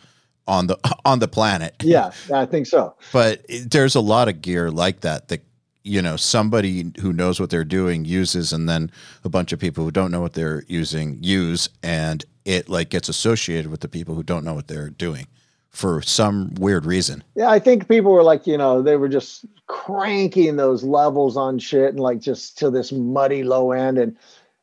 [0.48, 1.74] on the on the planet.
[1.82, 2.96] Yeah, I think so.
[3.12, 5.42] But there's a lot of gear like that that
[5.84, 8.90] you know somebody who knows what they're doing uses and then
[9.24, 13.08] a bunch of people who don't know what they're using use and it like gets
[13.08, 15.26] associated with the people who don't know what they're doing
[15.70, 17.22] for some weird reason.
[17.34, 21.58] Yeah, I think people were like, you know, they were just cranking those levels on
[21.58, 23.98] shit and like just to this muddy low end.
[23.98, 24.16] And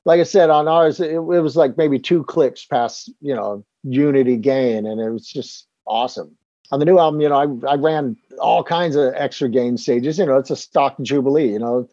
[0.04, 3.64] like I said, on ours, it, it was like maybe two clicks past, you know,
[3.84, 4.86] unity gain.
[4.86, 6.36] And it was just awesome.
[6.72, 10.18] On the new album, you know, I, I ran all kinds of extra gain stages.
[10.18, 11.88] You know, it's a stock Jubilee, you know,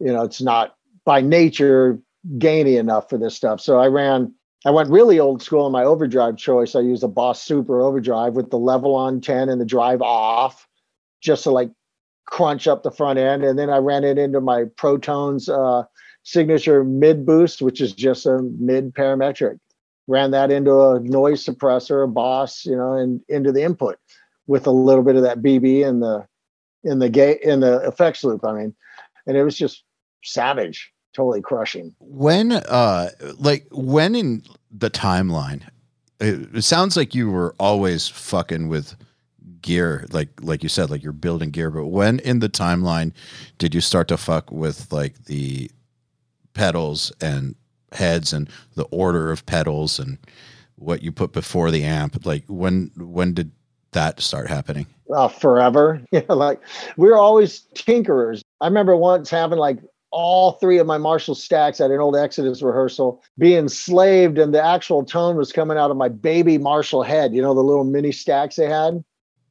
[0.00, 2.00] you know, it's not by nature
[2.38, 3.60] gainy enough for this stuff.
[3.60, 4.34] So I ran
[4.66, 6.74] I went really old school in my overdrive choice.
[6.74, 10.66] I used a Boss Super overdrive with the level on 10 and the drive off
[11.20, 11.70] just to like
[12.26, 13.44] crunch up the front end.
[13.44, 15.86] And then I ran it into my Protones uh,
[16.24, 19.60] signature mid boost, which is just a mid parametric.
[20.08, 23.98] Ran that into a noise suppressor, a Boss, you know, and into the input
[24.46, 26.26] with a little bit of that BB in the
[26.84, 28.44] in the gate in the effects loop.
[28.44, 28.74] I mean,
[29.26, 29.82] and it was just
[30.22, 31.94] savage totally crushing.
[31.98, 35.62] When, uh, like, when in the timeline,
[36.20, 38.94] it, it sounds like you were always fucking with
[39.62, 41.70] gear, like, like you said, like you're building gear.
[41.70, 43.12] But when in the timeline
[43.58, 45.70] did you start to fuck with like the
[46.52, 47.54] pedals and
[47.92, 50.18] heads and the order of pedals and
[50.76, 52.24] what you put before the amp?
[52.26, 53.50] Like, when, when did
[53.92, 54.86] that start happening?
[55.12, 56.02] Uh, forever.
[56.12, 56.60] Yeah, like
[56.96, 58.42] we we're always tinkerers.
[58.60, 59.78] I remember once having like
[60.10, 64.64] all three of my Marshall stacks at an old Exodus rehearsal being slaved, and the
[64.64, 67.34] actual tone was coming out of my baby Marshall head.
[67.34, 69.04] You know, the little mini stacks they had.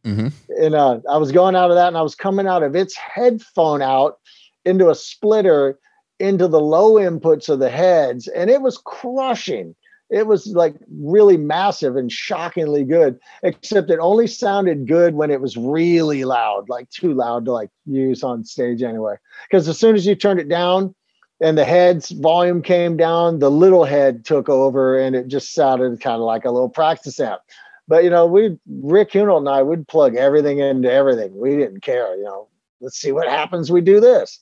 [0.03, 0.27] Mm-hmm.
[0.61, 2.95] And uh, I was going out of that, and I was coming out of its
[2.95, 4.19] headphone out
[4.65, 5.79] into a splitter
[6.19, 9.75] into the low inputs of the heads, and it was crushing.
[10.09, 15.41] It was like really massive and shockingly good except it only sounded good when it
[15.41, 19.15] was really loud like too loud to like use on stage anyway
[19.49, 20.93] because as soon as you turned it down
[21.41, 25.99] and the head's volume came down the little head took over and it just sounded
[25.99, 27.41] kind of like a little practice amp.
[27.87, 31.35] But you know we Rick Hunolt and i would plug everything into everything.
[31.35, 32.47] We didn't care you know
[32.79, 34.39] let's see what happens we do this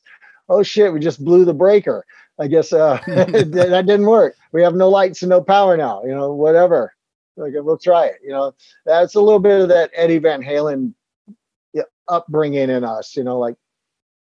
[0.49, 2.05] oh shit we just blew the breaker
[2.39, 4.35] I guess uh, that didn't work.
[4.51, 6.03] We have no lights and no power now.
[6.03, 6.93] You know, whatever.
[7.37, 8.17] Like we'll try it.
[8.23, 8.53] You know,
[8.85, 10.93] that's a little bit of that Eddie Van Halen
[12.07, 13.15] upbringing in us.
[13.15, 13.55] You know, like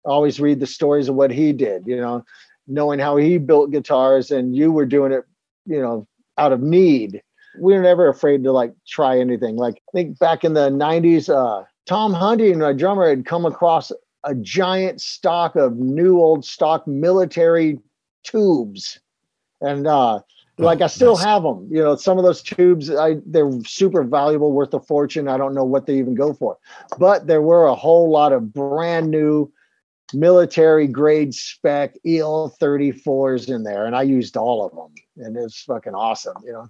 [0.04, 1.84] always read the stories of what he did.
[1.86, 2.24] You know,
[2.66, 5.24] knowing how he built guitars, and you were doing it.
[5.66, 6.06] You know,
[6.38, 7.22] out of need.
[7.60, 9.56] We were never afraid to like try anything.
[9.56, 13.90] Like I think back in the '90s, uh, Tom Hunting, my drummer, had come across
[14.24, 17.78] a giant stock of new old stock military
[18.24, 19.00] tubes,
[19.60, 20.20] and uh,
[20.58, 21.24] like I still nice.
[21.24, 21.68] have them.
[21.70, 25.28] You know, some of those tubes, I they're super valuable, worth a fortune.
[25.28, 26.58] I don't know what they even go for,
[26.98, 29.50] but there were a whole lot of brand new
[30.12, 34.92] military grade spec EL 34s in there, and I used all of them,
[35.24, 36.36] and it's fucking awesome.
[36.44, 36.68] You know.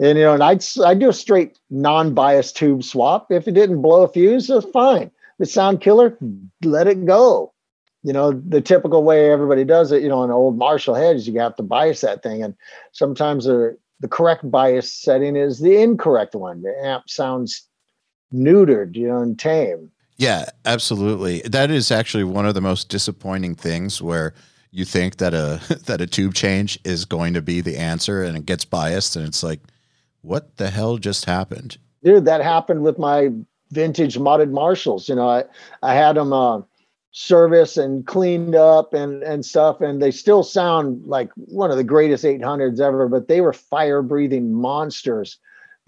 [0.00, 3.32] And you know, and I'd I'd do a straight non-biased tube swap.
[3.32, 5.10] If it didn't blow a fuse, it's fine.
[5.38, 6.18] The sound killer,
[6.64, 7.52] let it go.
[8.02, 11.26] You know the typical way everybody does it you know an old marshall head is
[11.26, 12.42] you have to bias that thing.
[12.42, 12.54] And
[12.92, 16.62] sometimes the the correct bias setting is the incorrect one.
[16.62, 17.66] The amp sounds
[18.32, 19.90] neutered you know and tame.
[20.16, 21.42] Yeah absolutely.
[21.42, 24.32] That is actually one of the most disappointing things where
[24.70, 28.36] you think that a that a tube change is going to be the answer and
[28.36, 29.60] it gets biased and it's like
[30.22, 31.78] what the hell just happened?
[32.04, 33.30] Dude that happened with my
[33.70, 35.44] vintage modded marshalls you know i
[35.82, 36.60] i had them uh
[37.10, 41.84] service and cleaned up and and stuff and they still sound like one of the
[41.84, 45.38] greatest 800s ever but they were fire breathing monsters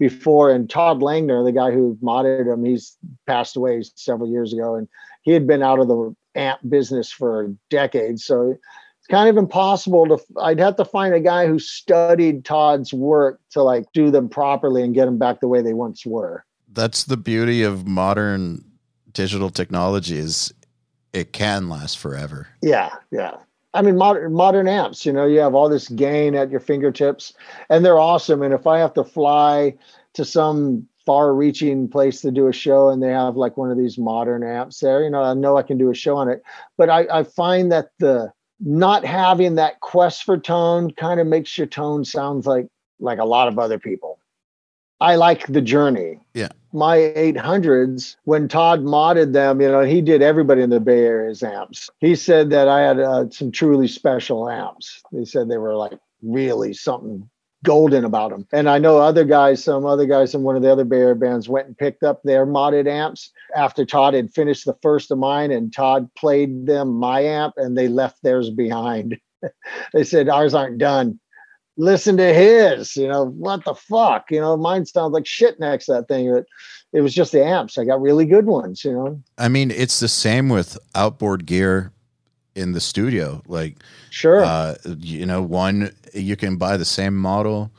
[0.01, 0.51] before.
[0.51, 4.89] And Todd Langner the guy who modded them he's passed away several years ago and
[5.21, 8.25] he had been out of the amp business for decades.
[8.25, 8.57] So
[8.97, 13.39] it's kind of impossible to I'd have to find a guy who studied Todd's work
[13.51, 16.43] to like do them properly and get them back the way they once were
[16.73, 18.63] that's the beauty of modern
[19.13, 20.53] digital technology is
[21.13, 22.47] it can last forever.
[22.61, 23.37] Yeah, yeah.
[23.73, 25.05] I mean, modern modern amps.
[25.05, 27.33] You know, you have all this gain at your fingertips,
[27.69, 28.41] and they're awesome.
[28.41, 29.75] And if I have to fly
[30.13, 33.97] to some far-reaching place to do a show, and they have like one of these
[33.97, 36.43] modern amps there, you know, I know I can do a show on it.
[36.77, 41.57] But I, I find that the not having that quest for tone kind of makes
[41.57, 42.67] your tone sounds like
[42.99, 44.19] like a lot of other people.
[45.01, 46.19] I like the journey.
[46.35, 46.49] Yeah.
[46.71, 51.43] My 800s, when Todd modded them, you know, he did everybody in the Bay Area's
[51.43, 51.89] amps.
[51.99, 55.01] He said that I had uh, some truly special amps.
[55.11, 57.27] He said they were like really something
[57.63, 58.47] golden about them.
[58.53, 61.15] And I know other guys, some other guys in one of the other Bay Area
[61.15, 65.17] bands went and picked up their modded amps after Todd had finished the first of
[65.17, 69.17] mine and Todd played them my amp and they left theirs behind.
[69.93, 71.19] they said ours aren't done
[71.81, 72.95] listen to his.
[72.95, 74.29] You know, what the fuck?
[74.29, 76.31] You know, mine sounds like shit next to that thing.
[76.31, 76.45] But
[76.93, 77.77] it was just the amps.
[77.77, 79.21] I got really good ones, you know.
[79.37, 81.91] I mean, it's the same with outboard gear
[82.55, 83.41] in the studio.
[83.47, 83.77] Like,
[84.11, 87.71] sure, uh, you know, one you can buy the same model,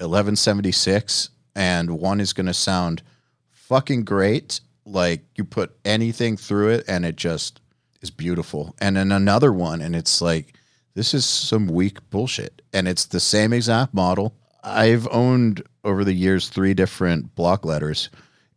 [0.00, 3.02] eleven seventy six, and one is going to sound
[3.50, 4.60] fucking great.
[4.84, 7.60] Like you put anything through it, and it just
[8.02, 8.76] is beautiful.
[8.78, 10.52] And then another one, and it's like
[10.96, 14.34] this is some weak bullshit, and it's the same exact model.
[14.64, 18.10] I've owned over the years three different block letters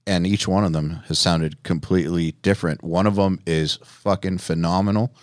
[0.09, 2.83] and each one of them has sounded completely different.
[2.83, 5.13] One of them is fucking phenomenal.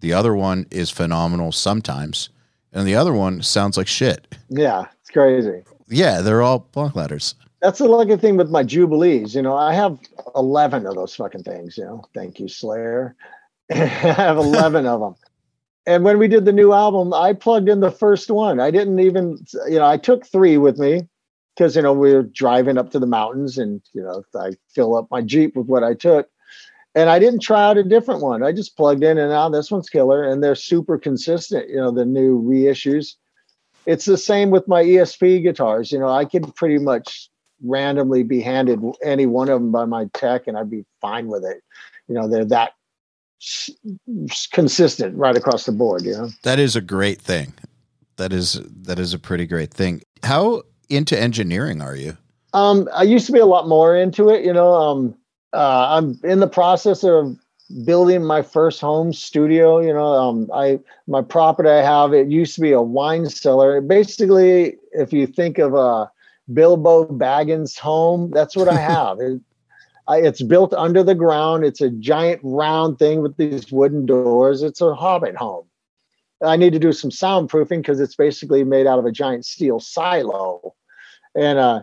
[0.00, 2.28] The other one is phenomenal sometimes,
[2.70, 4.36] and the other one sounds like shit.
[4.50, 5.62] Yeah, it's crazy.
[5.88, 7.36] Yeah, they're all block letters.
[7.62, 9.34] That's the lucky thing with my Jubilees.
[9.34, 9.98] You know, I have
[10.36, 11.78] 11 of those fucking things.
[11.78, 13.16] You know, thank you, Slayer.
[13.72, 15.14] I have 11 of them.
[15.86, 18.58] And when we did the new album, I plugged in the first one.
[18.58, 21.08] I didn't even, you know, I took three with me
[21.54, 24.96] because, you know, we were driving up to the mountains and, you know, I fill
[24.96, 26.28] up my Jeep with what I took
[26.94, 28.42] and I didn't try out a different one.
[28.42, 29.50] I just plugged in and out.
[29.50, 31.68] This one's killer, and they're super consistent.
[31.68, 33.14] You know, the new reissues.
[33.86, 35.92] It's the same with my ESP guitars.
[35.92, 37.28] You know, I could pretty much
[37.62, 41.44] randomly be handed any one of them by my tech, and I'd be fine with
[41.44, 41.62] it.
[42.08, 42.74] You know, they're that
[44.52, 46.02] consistent right across the board.
[46.02, 47.52] You know, that is a great thing.
[48.16, 50.02] That is that is a pretty great thing.
[50.22, 52.16] How into engineering are you?
[52.52, 54.44] Um, I used to be a lot more into it.
[54.44, 55.14] You know, um,
[55.52, 57.36] uh, I'm in the process of
[57.84, 59.80] building my first home studio.
[59.80, 63.80] You know, um, I my property I have it used to be a wine cellar.
[63.80, 66.10] Basically, if you think of a
[66.52, 69.18] Bilbo Baggins home, that's what I have.
[69.20, 69.40] it,
[70.08, 71.64] It's built under the ground.
[71.64, 74.62] It's a giant round thing with these wooden doors.
[74.62, 75.64] It's a hobbit home.
[76.42, 79.80] I need to do some soundproofing because it's basically made out of a giant steel
[79.80, 80.74] silo.
[81.34, 81.82] And uh,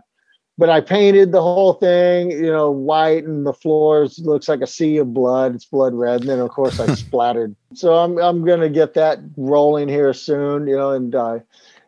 [0.57, 4.67] but I painted the whole thing, you know, white, and the floors looks like a
[4.67, 5.55] sea of blood.
[5.55, 7.55] It's blood red, and then of course I splattered.
[7.73, 11.39] So I'm I'm gonna get that rolling here soon, you know, and uh,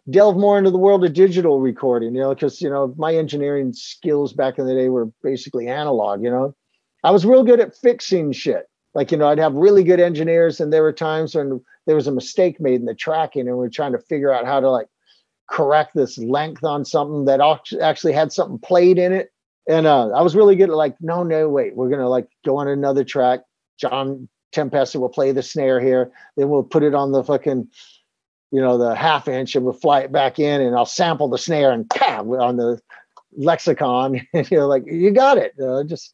[0.10, 3.74] delve more into the world of digital recording, you know, because you know my engineering
[3.74, 6.24] skills back in the day were basically analog.
[6.24, 6.56] You know,
[7.04, 8.68] I was real good at fixing shit.
[8.93, 12.08] Like you know, I'd have really good engineers, and there were times when there was
[12.08, 14.70] a mistake made in the tracking, and we are trying to figure out how to
[14.70, 14.88] like
[15.49, 17.41] correct this length on something that
[17.82, 19.30] actually had something played in it.
[19.68, 22.58] And uh, I was really good at like, no, no, wait, we're gonna like go
[22.58, 23.41] on another track.
[23.80, 27.68] John Tempesta will play the snare here, then we'll put it on the fucking,
[28.54, 31.39] you know, the half inch, and we'll fly it back in, and I'll sample the
[31.39, 32.80] snare and pam on the
[33.36, 34.22] lexicon.
[34.34, 35.60] and you're like, you got it.
[35.60, 36.14] Uh, just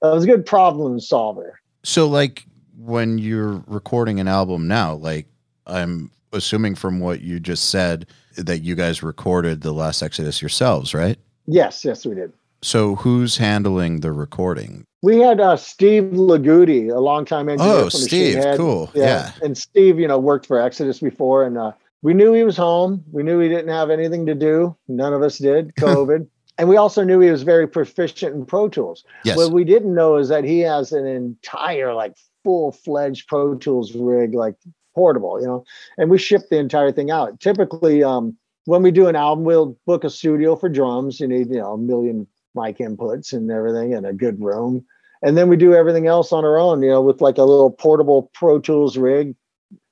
[0.00, 1.60] uh, was a good problem solver.
[1.82, 2.46] So, like,
[2.78, 5.26] when you're recording an album now, like,
[5.66, 10.94] I'm assuming from what you just said that you guys recorded the last Exodus yourselves,
[10.94, 11.18] right?
[11.46, 12.32] Yes, yes, we did.
[12.62, 14.84] So who's handling the recording?
[15.02, 17.74] We had uh, Steve Lagudi, a longtime engineer.
[17.74, 18.92] Oh, Steve, cool.
[18.94, 19.04] Yeah.
[19.04, 19.32] yeah.
[19.42, 21.72] and Steve, you know, worked for Exodus before, and uh,
[22.02, 23.04] we knew he was home.
[23.10, 24.76] We knew he didn't have anything to do.
[24.88, 25.74] None of us did.
[25.78, 26.26] COVID.
[26.58, 29.04] and we also knew he was very proficient in Pro Tools.
[29.24, 29.36] Yes.
[29.36, 33.94] What we didn't know is that he has an entire like full fledged Pro Tools
[33.94, 34.56] rig, like
[34.94, 35.64] portable, you know,
[35.98, 37.40] and we ship the entire thing out.
[37.40, 41.20] Typically, um, when we do an album, we'll book a studio for drums.
[41.20, 44.84] You need, you know, a million mic inputs and everything and a good room.
[45.22, 47.70] And then we do everything else on our own, you know, with like a little
[47.70, 49.34] portable Pro Tools rig.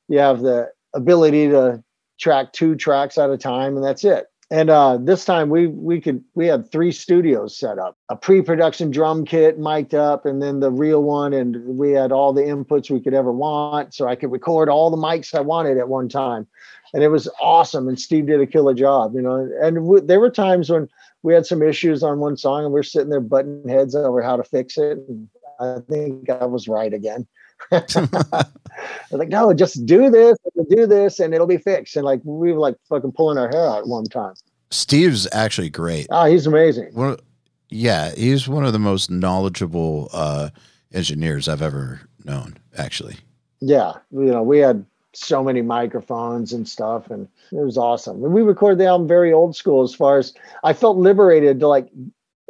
[0.08, 1.82] You have the ability to
[2.18, 4.26] track two tracks at a time, and that's it.
[4.50, 8.90] And uh, this time we we could we had three studios set up, a pre-production
[8.90, 12.90] drum kit mic'd up, and then the real one, and we had all the inputs
[12.90, 16.08] we could ever want, so I could record all the mics I wanted at one
[16.08, 16.46] time,
[16.94, 17.88] and it was awesome.
[17.88, 19.50] And Steve did a killer job, you know.
[19.60, 20.88] And w- there were times when
[21.22, 24.22] we had some issues on one song, and we are sitting there butting heads over
[24.22, 24.96] how to fix it.
[25.08, 25.28] And
[25.60, 27.26] I think I was right again.
[29.10, 30.38] like, no, just do this,
[30.70, 31.96] do this, and it'll be fixed.
[31.96, 34.34] And like we were like fucking pulling our hair out one time.
[34.70, 36.06] Steve's actually great.
[36.10, 36.92] Oh, he's amazing.
[36.92, 37.16] One,
[37.70, 40.50] yeah, he's one of the most knowledgeable uh,
[40.92, 42.58] engineers I've ever known.
[42.76, 43.16] Actually.
[43.60, 44.84] Yeah, you know, we had
[45.14, 48.22] so many microphones and stuff, and it was awesome.
[48.24, 50.32] And we recorded the album very old school as far as
[50.62, 51.88] I felt liberated to like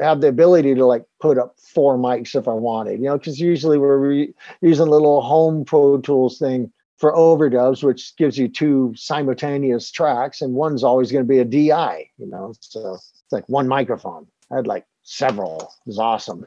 [0.01, 3.41] have the ability to like put up four mics if I wanted, you know, because
[3.41, 8.49] usually we're re- using a little home Pro Tools thing for overdubs, which gives you
[8.49, 12.55] two simultaneous tracks, and one's always going to be a DI, you know.
[12.61, 14.27] So it's like one microphone.
[14.51, 15.61] I had like several.
[15.63, 16.47] It was awesome.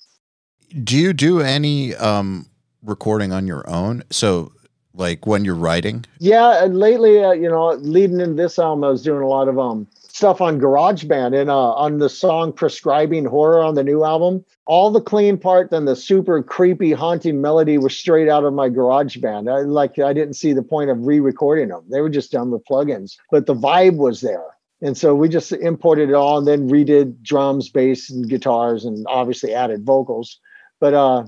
[0.84, 2.46] do you do any um,
[2.82, 4.02] recording on your own?
[4.10, 4.52] So
[4.94, 6.04] like when you're writing?
[6.18, 9.48] Yeah, and lately, uh, you know, leading in this album, I was doing a lot
[9.48, 14.04] of um stuff on GarageBand and uh, on the song "Prescribing Horror" on the new
[14.04, 14.44] album.
[14.66, 18.68] All the clean part then the super creepy, haunting melody was straight out of my
[18.68, 19.50] GarageBand.
[19.50, 22.64] I like I didn't see the point of re-recording them; they were just done with
[22.64, 24.44] plugins, but the vibe was there.
[24.82, 29.06] And so we just imported it all and then redid drums, bass, and guitars, and
[29.08, 30.40] obviously added vocals.
[30.80, 31.24] But uh,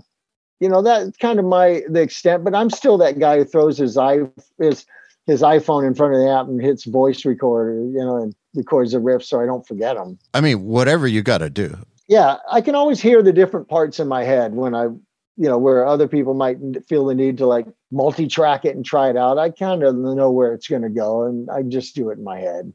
[0.61, 2.45] you know that's kind of my the extent.
[2.45, 4.21] But I'm still that guy who throws his eye,
[4.59, 4.85] his
[5.27, 8.93] his iPhone in front of the app and hits voice recorder, you know, and records
[8.93, 10.19] the riff so I don't forget them.
[10.35, 11.77] I mean, whatever you got to do.
[12.09, 15.57] Yeah, I can always hear the different parts in my head when I, you know,
[15.57, 19.39] where other people might feel the need to like multi-track it and try it out.
[19.39, 22.25] I kind of know where it's going to go, and I just do it in
[22.25, 22.73] my head.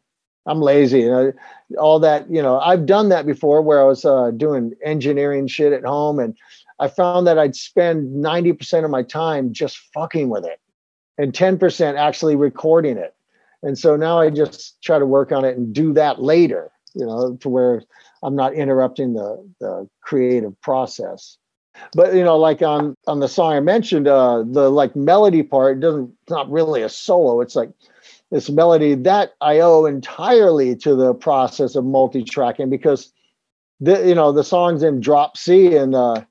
[0.47, 1.01] I'm lazy.
[1.01, 1.33] You know,
[1.77, 5.73] all that, you know, I've done that before where I was uh, doing engineering shit
[5.73, 6.35] at home and
[6.79, 10.59] I found that I'd spend 90% of my time just fucking with it
[11.19, 13.13] and 10% actually recording it.
[13.61, 17.05] And so now I just try to work on it and do that later, you
[17.05, 17.83] know, to where
[18.23, 21.37] I'm not interrupting the, the creative process.
[21.93, 25.79] But you know, like on on the song I mentioned, uh, the like melody part
[25.79, 27.39] doesn't it's not really a solo.
[27.39, 27.69] It's like
[28.31, 33.13] this melody that I owe entirely to the process of multi-tracking because
[33.79, 36.25] the you know the songs in drop C and uh,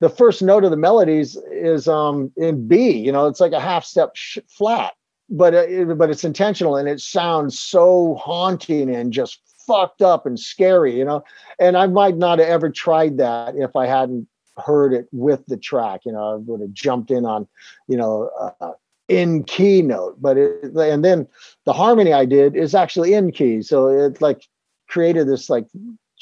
[0.00, 2.90] the first note of the melodies is um, in B.
[2.90, 4.94] You know, it's like a half step sh- flat,
[5.28, 10.38] but uh, but it's intentional and it sounds so haunting and just fucked up and
[10.38, 10.96] scary.
[10.96, 11.24] You know,
[11.58, 15.56] and I might not have ever tried that if I hadn't heard it with the
[15.56, 16.02] track.
[16.04, 17.48] You know, I would have jumped in on,
[17.88, 18.30] you know.
[18.60, 18.72] Uh,
[19.08, 21.26] in key note, but it, and then
[21.64, 23.62] the harmony I did is actually in key.
[23.62, 24.44] So it like
[24.86, 25.66] created this like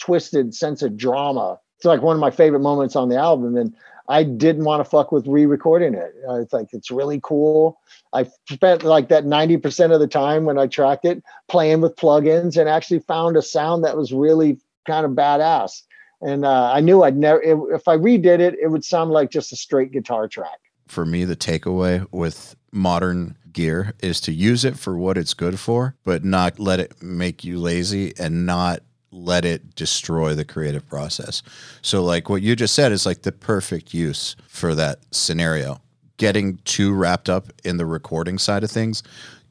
[0.00, 1.58] twisted sense of drama.
[1.76, 3.56] It's like one of my favorite moments on the album.
[3.56, 3.74] And
[4.08, 6.14] I didn't want to fuck with re-recording it.
[6.28, 7.80] Uh, it's like it's really cool.
[8.12, 12.56] I spent like that 90% of the time when I tracked it playing with plugins
[12.56, 15.82] and actually found a sound that was really kind of badass.
[16.22, 19.52] And uh, I knew I'd never if I redid it, it would sound like just
[19.52, 24.78] a straight guitar track for me, the takeaway with modern gear is to use it
[24.78, 29.44] for what it's good for, but not let it make you lazy and not let
[29.44, 31.42] it destroy the creative process.
[31.82, 35.80] So, like what you just said is like the perfect use for that scenario.
[36.16, 39.02] Getting too wrapped up in the recording side of things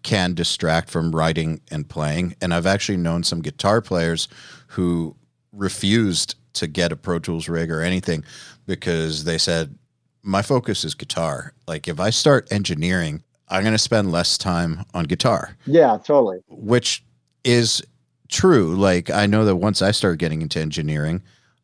[0.03, 2.35] can distract from writing and playing.
[2.41, 4.27] And I've actually known some guitar players
[4.67, 5.15] who
[5.51, 8.23] refused to get a Pro Tools rig or anything
[8.65, 9.77] because they said,
[10.21, 11.53] my focus is guitar.
[11.67, 15.55] Like if I start engineering, I'm going to spend less time on guitar.
[15.65, 16.39] Yeah, totally.
[16.49, 17.03] Which
[17.43, 17.83] is
[18.29, 18.75] true.
[18.75, 21.21] Like I know that once I started getting into engineering,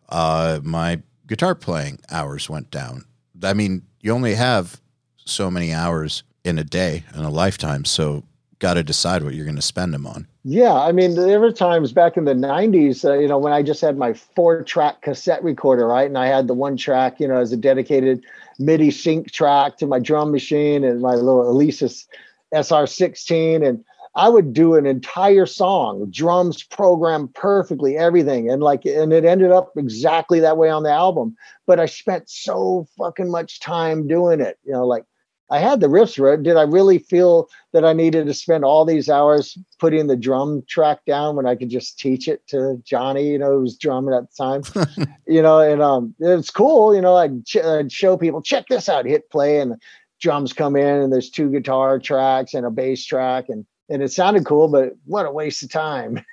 [0.10, 3.06] uh, my guitar playing hours went down.
[3.44, 4.82] I mean, you only have
[5.18, 8.24] so many hours in a day in a lifetime, so
[8.60, 10.28] got to decide what you're going to spend them on.
[10.44, 13.62] Yeah, I mean, there were times back in the '90s, uh, you know, when I
[13.62, 17.38] just had my four-track cassette recorder, right, and I had the one track, you know,
[17.38, 18.24] as a dedicated
[18.60, 22.06] MIDI sync track to my drum machine and my little Alesis
[22.54, 23.68] SR16.
[23.68, 23.84] And
[24.16, 28.50] I would do an entire song, drums programmed perfectly, everything.
[28.50, 31.36] And like, and it ended up exactly that way on the album.
[31.66, 35.06] But I spent so fucking much time doing it, you know, like
[35.52, 36.42] I had the riffs right.
[36.42, 40.64] Did I really feel that I needed to spend all these hours putting the drum
[40.68, 44.14] track down when I could just teach it to Johnny, you know, who was drumming
[44.14, 48.16] at the time, you know, and um, it's cool, you know, I'd, ch- I'd, show
[48.16, 49.76] people, check this out, hit play and
[50.22, 54.12] drums come in and there's two guitar tracks and a bass track and, and it
[54.12, 56.24] sounded cool, but what a waste of time.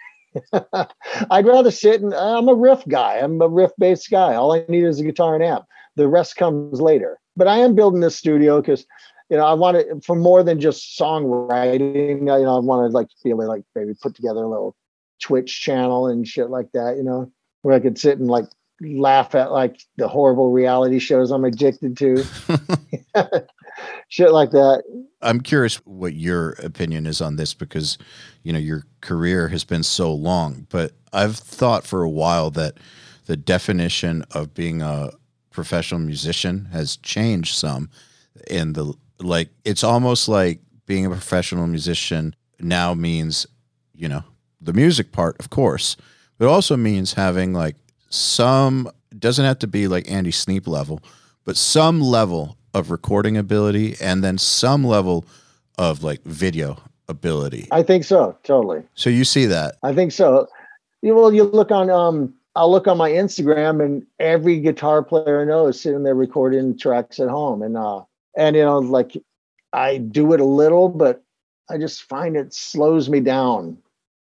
[1.30, 3.16] I'd rather sit and I'm a riff guy.
[3.16, 4.34] I'm a riff based guy.
[4.34, 5.64] All I need is a guitar and amp.
[5.96, 7.18] The rest comes later.
[7.36, 8.86] But I am building this studio because
[9.30, 12.20] you know, I want it for more than just songwriting.
[12.20, 14.74] You know, I want to like be able to like maybe put together a little
[15.22, 16.96] Twitch channel and shit like that.
[16.96, 17.30] You know,
[17.62, 18.46] where I could sit and like
[18.80, 22.24] laugh at like the horrible reality shows I'm addicted to.
[24.08, 24.84] shit like that.
[25.20, 27.98] I'm curious what your opinion is on this because,
[28.44, 32.78] you know, your career has been so long, but I've thought for a while that
[33.26, 35.10] the definition of being a
[35.50, 37.90] professional musician has changed some
[38.48, 43.46] in the like it's almost like being a professional musician now means
[43.94, 44.22] you know
[44.60, 45.96] the music part of course
[46.38, 47.74] but also means having like
[48.08, 48.88] some
[49.18, 51.00] doesn't have to be like andy sneap level
[51.44, 55.24] but some level of recording ability and then some level
[55.78, 60.46] of like video ability i think so totally so you see that i think so
[61.02, 65.44] well you look on um I'll look on my Instagram and every guitar player I
[65.44, 67.62] know is sitting there recording tracks at home.
[67.62, 68.02] And uh,
[68.36, 69.16] and you know like
[69.72, 71.22] I do it a little, but
[71.70, 73.78] I just find it slows me down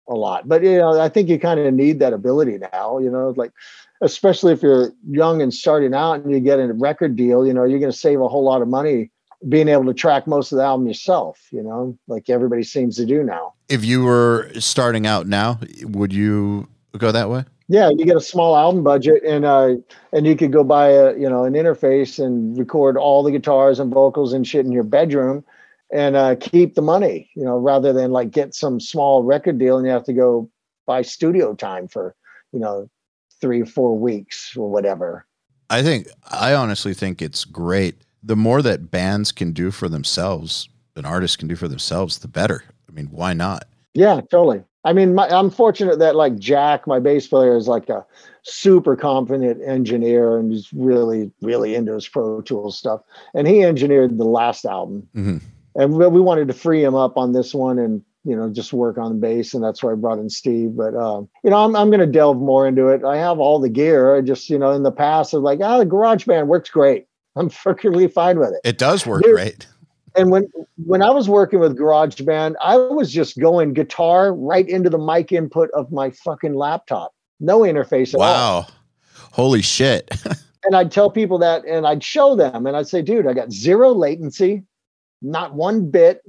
[0.08, 0.46] a lot.
[0.46, 2.98] But you know, I think you kind of need that ability now.
[2.98, 3.52] You know, like
[4.00, 7.46] especially if you're young and starting out and you get a record deal.
[7.46, 9.10] You know, you're going to save a whole lot of money
[9.48, 11.40] being able to track most of the album yourself.
[11.50, 13.54] You know, like everybody seems to do now.
[13.68, 17.44] If you were starting out now, would you go that way?
[17.70, 19.74] Yeah, you get a small album budget, and uh,
[20.12, 23.78] and you could go buy a you know an interface and record all the guitars
[23.78, 25.44] and vocals and shit in your bedroom,
[25.92, 27.30] and uh, keep the money.
[27.34, 30.50] You know, rather than like get some small record deal and you have to go
[30.86, 32.16] buy studio time for
[32.52, 32.88] you know
[33.40, 35.26] three or four weeks or whatever.
[35.70, 37.96] I think I honestly think it's great.
[38.22, 42.28] The more that bands can do for themselves, an artist can do for themselves, the
[42.28, 42.64] better.
[42.88, 43.64] I mean, why not?
[43.94, 44.64] Yeah, totally.
[44.84, 48.06] I mean, my, I'm fortunate that like Jack, my bass player, is like a
[48.42, 53.02] super confident engineer and he's really, really into his Pro Tools stuff.
[53.34, 55.38] And he engineered the last album, mm-hmm.
[55.74, 58.72] and we, we wanted to free him up on this one and you know just
[58.72, 60.76] work on the bass, and that's why I brought in Steve.
[60.76, 63.04] But um, you know, I'm I'm going to delve more into it.
[63.04, 64.16] I have all the gear.
[64.16, 67.06] I just you know in the past, I was like, oh, the GarageBand works great.
[67.36, 68.60] I'm perfectly fine with it.
[68.64, 69.66] It does work great
[70.18, 70.50] and when
[70.84, 75.32] when I was working with GarageBand, I was just going guitar right into the mic
[75.32, 77.14] input of my fucking laptop.
[77.40, 78.26] No interface at wow.
[78.26, 78.60] all.
[78.62, 78.66] Wow.
[79.32, 80.10] Holy shit.
[80.64, 83.52] and I'd tell people that and I'd show them and I'd say, dude, I got
[83.52, 84.64] zero latency,
[85.22, 86.22] not one bit.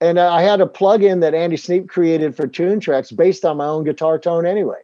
[0.00, 3.84] And I had a plug-in that Andy Sneap created for Toontracks based on my own
[3.84, 4.80] guitar tone anyway.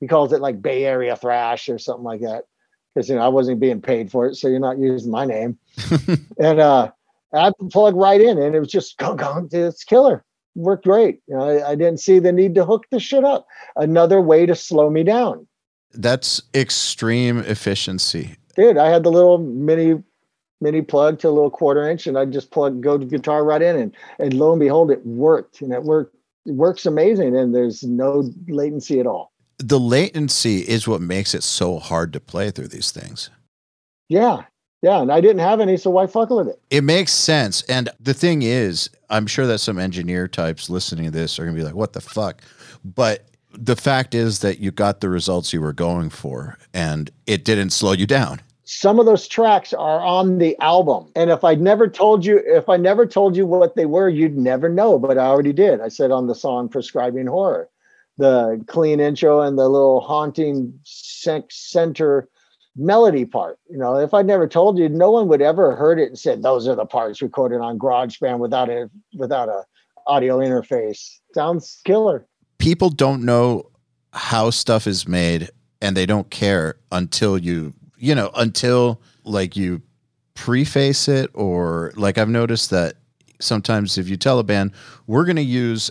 [0.00, 2.44] He calls it like Bay Area Thrash or something like that.
[2.94, 5.58] Because you know I wasn't being paid for it, so you're not using my name.
[6.38, 6.90] and uh
[7.32, 9.48] I plug right in, and it was just gong gong.
[9.52, 10.24] It's killer.
[10.54, 11.22] Worked great.
[11.26, 13.46] You know, I, I didn't see the need to hook the shit up.
[13.76, 15.46] Another way to slow me down.
[15.94, 18.36] That's extreme efficiency.
[18.54, 20.02] Dude, I had the little mini
[20.62, 23.60] mini plug to a little quarter inch, and I just plug go to guitar right
[23.60, 26.16] in, and and lo and behold, it worked, and it worked.
[26.46, 29.32] It works amazing, and there's no latency at all.
[29.58, 33.30] The latency is what makes it so hard to play through these things.
[34.08, 34.42] Yeah,
[34.82, 36.60] yeah, and I didn't have any, so why fuck with it?
[36.70, 37.62] It makes sense.
[37.62, 41.56] And the thing is, I'm sure that some engineer types listening to this are gonna
[41.56, 42.42] be like, what the fuck?
[42.84, 47.44] But the fact is that you got the results you were going for and it
[47.44, 48.40] didn't slow you down.
[48.64, 51.10] Some of those tracks are on the album.
[51.16, 54.36] And if I never told you, if I never told you what they were, you'd
[54.36, 54.98] never know.
[54.98, 55.80] But I already did.
[55.80, 57.68] I said on the song Prescribing Horror,
[58.18, 62.28] the clean intro and the little haunting center
[62.76, 63.58] melody part.
[63.68, 66.42] You know, if I'd never told you, no one would ever heard it and said
[66.42, 69.64] those are the parts recorded on GarageBand without a without a
[70.06, 71.18] audio interface.
[71.34, 72.26] Sounds killer.
[72.58, 73.70] People don't know
[74.12, 75.50] how stuff is made
[75.80, 79.80] and they don't care until you you know until like you
[80.34, 82.96] preface it or like I've noticed that
[83.40, 84.72] sometimes if you tell a band
[85.06, 85.90] we're going to use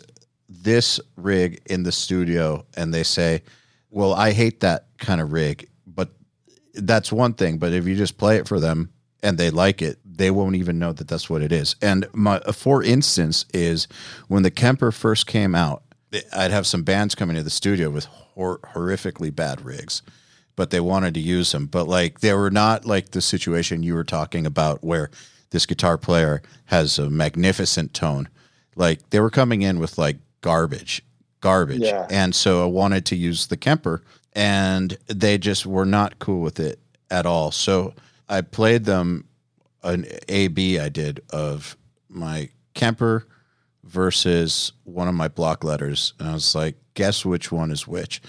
[0.49, 3.43] this rig in the studio and they say
[3.89, 6.09] well I hate that kind of rig but
[6.73, 7.57] that's one thing.
[7.57, 8.91] But if you just play it for them
[9.23, 11.75] and they like it, they won't even know that that's what it is.
[11.81, 13.87] And my, for instance, is
[14.27, 15.83] when the Kemper first came out,
[16.35, 20.01] I'd have some bands coming to the studio with hor- horrifically bad rigs,
[20.55, 21.65] but they wanted to use them.
[21.65, 25.09] But like they were not like the situation you were talking about where
[25.51, 28.29] this guitar player has a magnificent tone.
[28.75, 31.03] Like they were coming in with like garbage,
[31.41, 31.81] garbage.
[31.81, 32.07] Yeah.
[32.09, 36.59] And so I wanted to use the Kemper and they just were not cool with
[36.59, 36.79] it
[37.09, 37.51] at all.
[37.51, 37.93] So
[38.29, 39.27] I played them
[39.83, 41.75] an A B I did of
[42.07, 43.27] my Kemper
[43.83, 48.21] versus one of my block letters, and I was like, guess which one is which,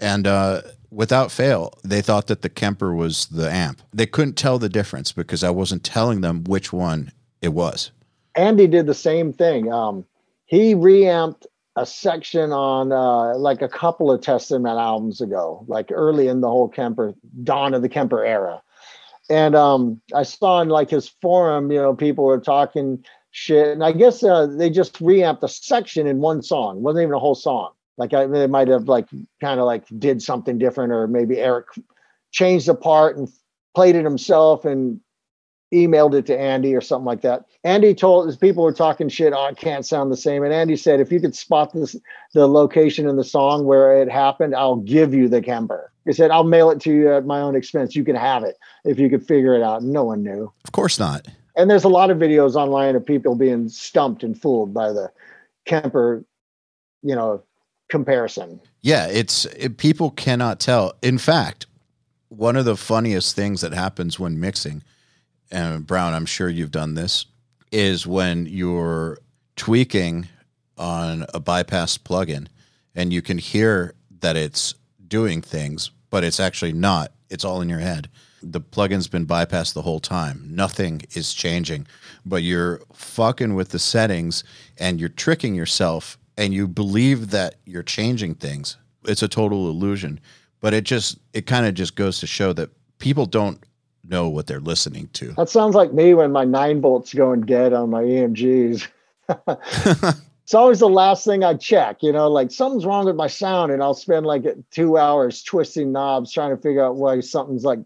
[0.00, 3.82] and uh, without fail, they thought that the Kemper was the amp.
[3.92, 7.90] They couldn't tell the difference because I wasn't telling them which one it was.
[8.34, 9.72] Andy did the same thing.
[9.72, 10.04] Um,
[10.44, 16.28] he reamped a section on uh, like a couple of Testament albums ago, like early
[16.28, 18.62] in the whole Kemper dawn of the Kemper era.
[19.28, 23.84] And um, I saw in like his forum, you know, people were talking shit, and
[23.84, 26.82] I guess uh, they just reamped a section in one song.
[26.82, 27.72] Wasn't even a whole song.
[27.98, 29.08] Like I, they might have like
[29.40, 31.66] kind of like did something different, or maybe Eric
[32.30, 33.28] changed the part and
[33.74, 35.00] played it himself and
[35.74, 37.44] emailed it to Andy or something like that.
[37.64, 40.44] Andy told his people were talking shit, oh, it can't sound the same.
[40.44, 41.96] And Andy said, if you could spot this
[42.34, 45.90] the location in the song where it happened, I'll give you the Kemper.
[46.04, 47.96] He said, I'll mail it to you at my own expense.
[47.96, 49.82] You can have it if you could figure it out.
[49.82, 50.52] No one knew.
[50.64, 51.26] Of course not.
[51.56, 55.10] And there's a lot of videos online of people being stumped and fooled by the
[55.64, 56.24] Kemper,
[57.02, 57.42] you know,
[57.88, 58.60] comparison.
[58.82, 60.94] Yeah, it's it, people cannot tell.
[61.02, 61.66] In fact,
[62.28, 64.82] one of the funniest things that happens when mixing
[65.50, 67.26] and Browne, I'm sure you've done this.
[67.72, 69.18] is when you're
[69.56, 70.28] tweaking
[70.78, 72.46] on a bypass plugin
[72.94, 74.74] and you can hear that it's
[75.06, 77.12] doing things, but it's actually not.
[77.28, 78.08] It's all in your head.
[78.42, 80.44] The plugin's been bypassed the whole time.
[80.48, 81.86] Nothing is changing,
[82.24, 84.44] but you're fucking with the settings
[84.78, 88.76] and you're tricking yourself and you believe that you're changing things.
[89.04, 90.20] It's a total illusion.
[90.60, 93.62] But it just it kind of just goes to show that people don't
[94.08, 95.32] know what they're listening to.
[95.32, 98.86] That sounds like me when my nine volts going dead on my EMGs.
[100.44, 103.72] it's always the last thing I check, you know, like something's wrong with my sound,
[103.72, 107.80] and I'll spend like two hours twisting knobs trying to figure out why something's like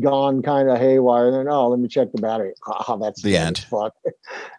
[0.00, 1.28] gone kind of haywire.
[1.28, 2.54] And then, oh, let me check the battery.
[2.66, 3.58] Oh, that's the end.
[3.70, 3.94] Fuck.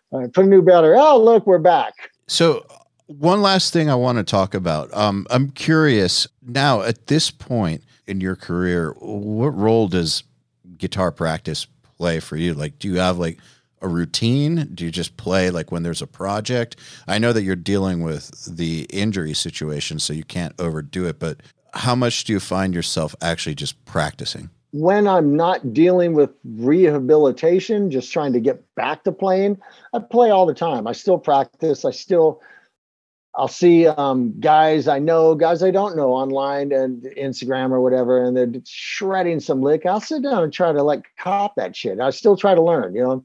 [0.09, 0.95] Right, put a new battery.
[0.97, 1.93] Oh, look, we're back.
[2.29, 2.65] So,
[3.07, 4.93] one last thing I want to talk about.
[4.93, 10.23] Um, I'm curious now at this point in your career, what role does
[10.77, 12.53] guitar practice play for you?
[12.53, 13.39] Like, do you have like
[13.81, 14.69] a routine?
[14.73, 16.77] Do you just play like when there's a project?
[17.07, 21.41] I know that you're dealing with the injury situation, so you can't overdo it, but
[21.73, 24.49] how much do you find yourself actually just practicing?
[24.71, 29.57] When I'm not dealing with rehabilitation, just trying to get back to playing,
[29.93, 30.87] I play all the time.
[30.87, 31.85] I still practice.
[31.85, 32.41] I still
[33.37, 38.23] I'll see um, guys I know, guys I don't know online and Instagram or whatever,
[38.23, 39.85] and they're shredding some lick.
[39.85, 41.99] I'll sit down and try to like cop that shit.
[41.99, 43.23] I still try to learn, you know.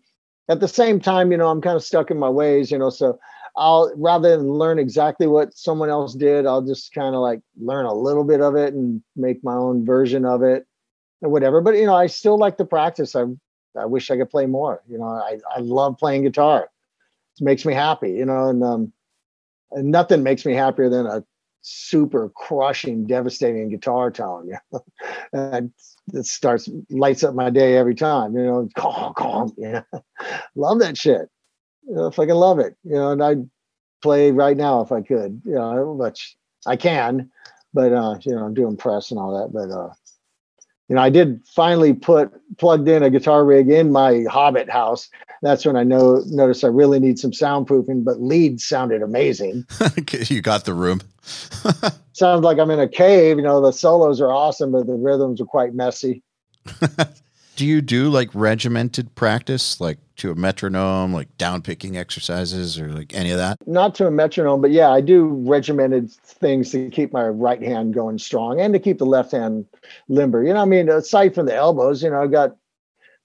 [0.50, 2.90] At the same time, you know, I'm kind of stuck in my ways, you know.
[2.90, 3.18] So
[3.56, 7.86] I'll rather than learn exactly what someone else did, I'll just kind of like learn
[7.86, 10.66] a little bit of it and make my own version of it
[11.22, 11.62] or whatever.
[11.62, 13.16] But you know, I still like to practice.
[13.16, 13.24] I
[13.78, 14.82] I wish I could play more.
[14.86, 16.68] You know, I I love playing guitar.
[17.40, 18.92] It makes me happy, you know, and um
[19.76, 21.24] nothing makes me happier than a
[21.62, 24.50] super crushing, devastating guitar tone.
[24.72, 24.80] Know?
[26.12, 28.36] it starts lights up my day every time.
[28.36, 29.52] You know, calm.
[29.56, 30.02] You know,
[30.56, 31.28] love that shit.
[31.88, 33.48] You know, if I can love it, you know, and I'd
[34.02, 35.42] play right now if I could.
[35.44, 37.30] You know, which I can,
[37.72, 39.52] but uh, you know, I'm doing press and all that.
[39.52, 39.90] But uh,
[40.92, 45.08] you know, I did finally put plugged in a guitar rig in my Hobbit house.
[45.40, 49.64] That's when I know noticed I really need some soundproofing, but lead sounded amazing.
[50.28, 51.00] you got the room.
[52.12, 53.38] Sounds like I'm in a cave.
[53.38, 56.22] You know, the solos are awesome, but the rhythms are quite messy.
[57.56, 62.88] do you do like regimented practice, like to a metronome, like down picking exercises or
[62.88, 63.58] like any of that?
[63.66, 67.94] Not to a metronome, but yeah, I do regimented things to keep my right hand
[67.94, 69.66] going strong and to keep the left hand
[70.08, 70.42] limber.
[70.44, 72.56] You know, I mean, aside from the elbows, you know, I've got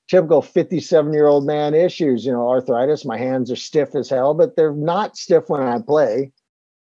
[0.09, 3.05] typical 57 year old man issues, you know, arthritis.
[3.05, 6.31] My hands are stiff as hell, but they're not stiff when I play.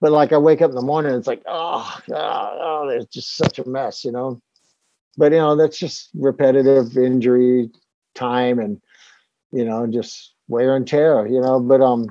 [0.00, 3.36] But like I wake up in the morning, it's like, oh, oh, oh, it's just
[3.36, 4.40] such a mess, you know
[5.18, 7.68] but you know that's just repetitive injury
[8.14, 8.80] time and
[9.52, 12.06] you know just wear and tear you know but um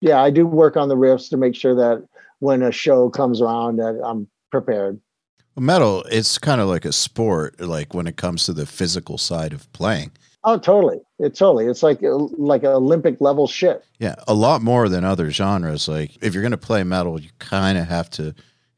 [0.00, 2.06] yeah i do work on the riffs to make sure that
[2.38, 5.00] when a show comes around that i'm prepared
[5.56, 9.52] metal it's kind of like a sport like when it comes to the physical side
[9.52, 10.10] of playing
[10.44, 15.04] oh totally it totally it's like like olympic level shit yeah a lot more than
[15.04, 18.34] other genres like if you're going to play metal you kind of have to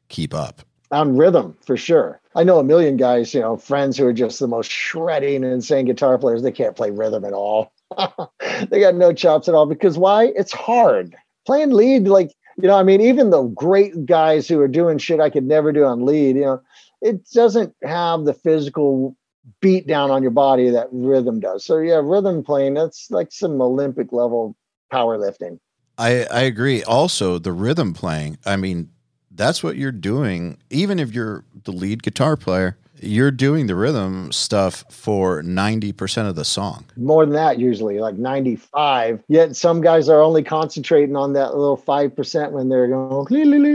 [0.09, 2.21] keep up on rhythm for sure.
[2.35, 5.53] I know a million guys, you know, friends who are just the most shredding and
[5.53, 6.43] insane guitar players.
[6.43, 7.72] They can't play rhythm at all.
[8.69, 10.25] they got no chops at all because why?
[10.35, 11.15] It's hard.
[11.45, 15.19] Playing lead, like, you know, I mean, even the great guys who are doing shit
[15.19, 16.61] I could never do on lead, you know,
[17.01, 19.15] it doesn't have the physical
[19.59, 21.65] beat down on your body that rhythm does.
[21.65, 24.55] So yeah, rhythm playing, that's like some Olympic level
[24.91, 25.59] powerlifting.
[25.97, 26.83] I, I agree.
[26.83, 28.89] Also, the rhythm playing, I mean,
[29.31, 30.57] that's what you're doing.
[30.69, 36.35] Even if you're the lead guitar player, you're doing the rhythm stuff for 90% of
[36.35, 36.85] the song.
[36.97, 39.23] More than that, usually, like 95.
[39.27, 43.33] Yet some guys are only concentrating on that little 5% when they're going,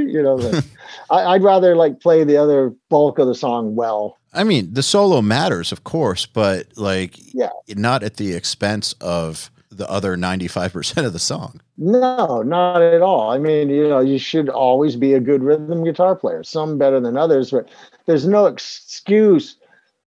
[0.09, 0.37] you know.
[0.37, 0.65] Like,
[1.11, 4.17] I, would rather like play the other bulk of the song well.
[4.35, 9.51] I mean, the solo matters, of course, but like, yeah, not at the expense of
[9.71, 11.61] the other 95% of the song.
[11.81, 13.31] No, not at all.
[13.31, 16.99] I mean, you know, you should always be a good rhythm guitar player, some better
[16.99, 17.69] than others, but
[18.07, 19.57] there's no excuse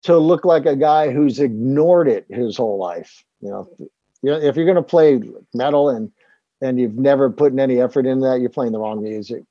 [0.03, 3.24] to look like a guy who's ignored it his whole life.
[3.39, 3.69] You know,
[4.22, 5.22] if you're going to play
[5.53, 6.11] metal and
[6.63, 9.43] and you've never put in any effort in that, you're playing the wrong music.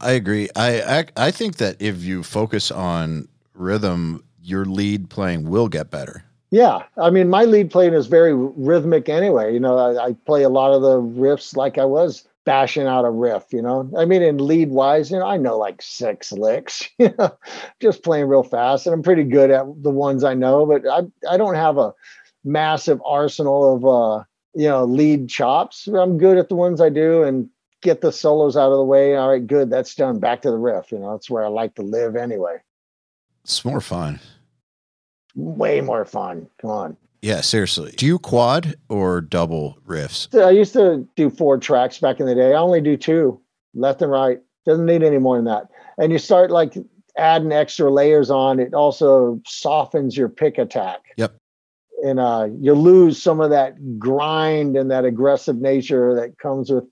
[0.00, 0.50] I agree.
[0.54, 5.90] I, I I think that if you focus on rhythm, your lead playing will get
[5.90, 6.25] better.
[6.56, 9.52] Yeah, I mean, my lead playing is very rhythmic anyway.
[9.52, 13.04] You know, I, I, play a lot of the riffs like I was bashing out
[13.04, 13.44] a riff.
[13.52, 16.88] You know, I mean, in lead wise, you know, I know like six licks.
[16.98, 17.36] You know,
[17.78, 20.64] just playing real fast, and I'm pretty good at the ones I know.
[20.64, 21.92] But I I don't have a
[22.42, 25.86] massive arsenal of uh, you know, lead chops.
[25.86, 27.50] I'm good at the ones I do and
[27.82, 29.14] get the solos out of the way.
[29.14, 29.68] All right, good.
[29.68, 30.20] That's done.
[30.20, 30.90] Back to the riff.
[30.90, 32.56] You know, that's where I like to live anyway.
[33.44, 34.20] It's more fun.
[35.36, 36.48] Way more fun.
[36.60, 36.96] Come on.
[37.22, 37.92] Yeah, seriously.
[37.96, 40.34] Do you quad or double riffs?
[40.38, 42.52] I used to do four tracks back in the day.
[42.52, 43.40] I only do two,
[43.74, 44.38] left and right.
[44.64, 45.68] Doesn't need any more than that.
[45.98, 46.74] And you start like
[47.16, 48.60] adding extra layers on.
[48.60, 51.00] It also softens your pick attack.
[51.16, 51.36] Yep.
[52.04, 56.84] And uh, you lose some of that grind and that aggressive nature that comes with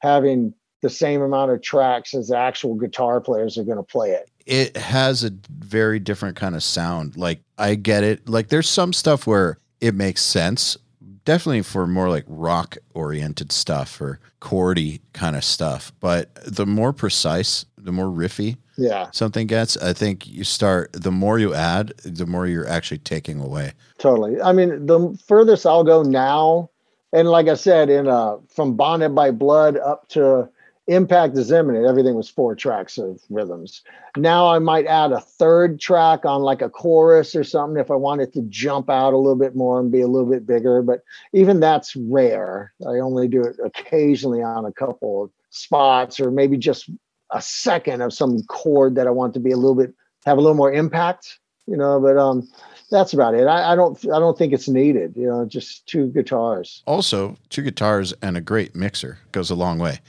[0.00, 4.10] having the same amount of tracks as the actual guitar players are going to play
[4.10, 4.30] it.
[4.46, 7.16] It has a very different kind of sound.
[7.16, 8.28] Like I get it.
[8.28, 10.76] Like there's some stuff where it makes sense.
[11.24, 15.92] Definitely for more like rock oriented stuff or chordy kind of stuff.
[16.00, 21.12] But the more precise, the more riffy Yeah, something gets, I think you start the
[21.12, 23.72] more you add, the more you're actually taking away.
[23.98, 24.40] totally.
[24.40, 26.70] I mean, the furthest I'll go now,
[27.12, 30.48] and like I said, in uh, from Bonded by Blood up to
[30.88, 33.82] Impact is Imminent, everything was four tracks of rhythms.
[34.16, 37.94] Now I might add a third track on like a chorus or something if I
[37.94, 40.82] wanted to jump out a little bit more and be a little bit bigger.
[40.82, 41.02] But
[41.32, 42.72] even that's rare.
[42.84, 46.90] I only do it occasionally on a couple of spots or maybe just
[47.30, 49.94] a second of some chord that I want to be a little bit
[50.26, 52.00] have a little more impact, you know.
[52.00, 52.48] But um,
[52.90, 53.46] that's about it.
[53.46, 55.16] I, I don't I don't think it's needed.
[55.16, 56.82] You know, just two guitars.
[56.86, 60.00] Also, two guitars and a great mixer goes a long way.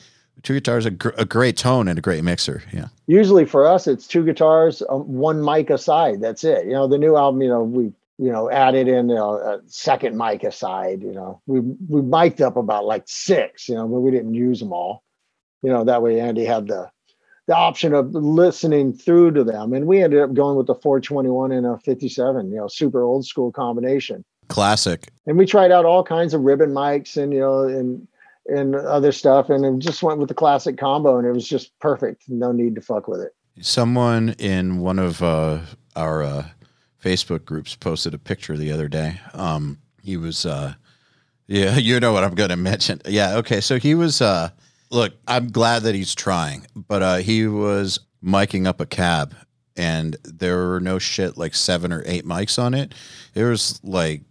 [0.43, 2.63] Two guitars, a, gr- a great tone and a great mixer.
[2.73, 2.87] Yeah.
[3.07, 6.21] Usually for us, it's two guitars, um, one mic aside.
[6.21, 6.65] That's it.
[6.65, 9.61] You know, the new album, you know, we you know added in you know, a
[9.67, 11.01] second mic aside.
[11.01, 13.69] You know, we we mic'd up about like six.
[13.69, 15.03] You know, but we didn't use them all.
[15.61, 16.91] You know, that way Andy had the
[17.47, 21.51] the option of listening through to them, and we ended up going with the 421
[21.51, 22.51] and a 57.
[22.51, 24.23] You know, super old school combination.
[24.49, 25.07] Classic.
[25.25, 28.05] and we tried out all kinds of ribbon mics and you know and
[28.47, 31.77] and other stuff and it just went with the classic combo and it was just
[31.79, 35.59] perfect no need to fuck with it Someone in one of uh,
[35.95, 36.45] our uh,
[37.03, 39.19] Facebook groups posted a picture the other day.
[39.33, 40.73] Um, he was, uh,
[41.47, 43.01] yeah, you know what I'm going to mention.
[43.05, 43.61] Yeah, okay.
[43.61, 44.21] So he was.
[44.21, 44.49] Uh,
[44.89, 49.35] look, I'm glad that he's trying, but uh, he was miking up a cab,
[49.77, 52.95] and there were no shit like seven or eight mics on it.
[53.35, 54.21] There was like,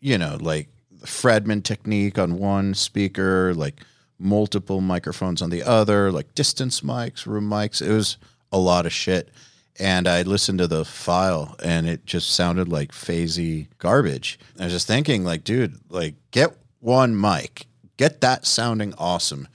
[0.00, 0.68] you know, like
[1.06, 3.82] Fredman technique on one speaker, like
[4.18, 7.80] multiple microphones on the other, like distance mics, room mics.
[7.80, 8.18] It was
[8.52, 9.30] a lot of shit.
[9.78, 14.38] And I listened to the file and it just sounded like phasey garbage.
[14.58, 17.66] I was just thinking, like, dude, like, get one mic,
[17.98, 19.48] get that sounding awesome,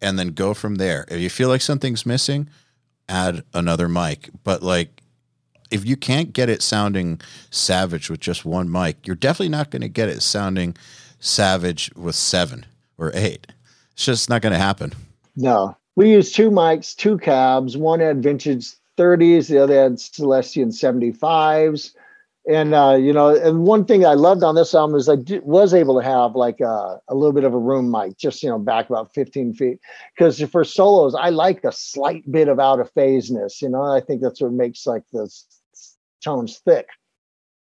[0.00, 1.04] and then go from there.
[1.08, 2.48] If you feel like something's missing,
[3.08, 4.30] add another mic.
[4.42, 4.97] But like,
[5.70, 9.82] if you can't get it sounding savage with just one mic, you're definitely not going
[9.82, 10.76] to get it sounding
[11.20, 12.66] savage with seven
[12.96, 13.46] or eight.
[13.92, 14.92] It's just not going to happen.
[15.36, 18.66] no we used two mics two cabs one had vintage
[18.96, 21.92] 30s the other had celestion 75s
[22.48, 25.74] and uh, you know and one thing i loved on this album is i was
[25.74, 28.58] able to have like a, a little bit of a room mic just you know
[28.58, 29.78] back about 15 feet
[30.16, 34.00] because for solos i like a slight bit of out of phaseness you know i
[34.00, 35.57] think that's what makes like the s-
[36.22, 36.88] tones thick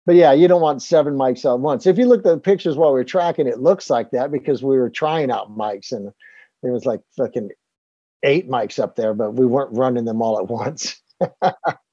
[0.07, 2.77] but yeah you don't want seven mics at once if you look at the pictures
[2.77, 6.13] while we are tracking it looks like that because we were trying out mics and
[6.63, 7.51] there was like fucking
[8.23, 11.01] eight mics up there but we weren't running them all at once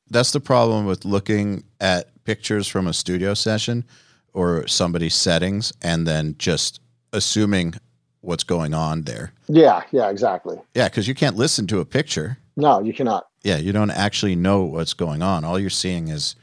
[0.10, 3.86] That's the problem with looking at pictures from a studio session
[4.34, 6.82] or somebody's settings and then just
[7.14, 7.76] assuming
[8.20, 9.32] what's going on there.
[9.48, 12.38] yeah yeah exactly Yeah, because you can't listen to a picture.
[12.58, 15.46] no you cannot Yeah, you don't actually know what's going on.
[15.46, 16.36] All you're seeing is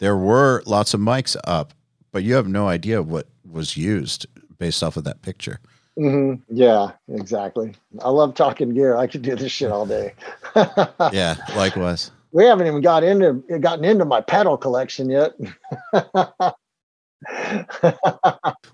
[0.00, 1.72] there were lots of mics up,
[2.10, 4.26] but you have no idea what was used
[4.58, 5.58] based off of that picture.
[5.96, 7.74] hmm yeah exactly
[8.04, 10.12] i love talking gear i could do this shit all day
[11.12, 12.10] Yeah, likewise.
[12.32, 15.32] we haven't even got into gotten into my pedal collection yet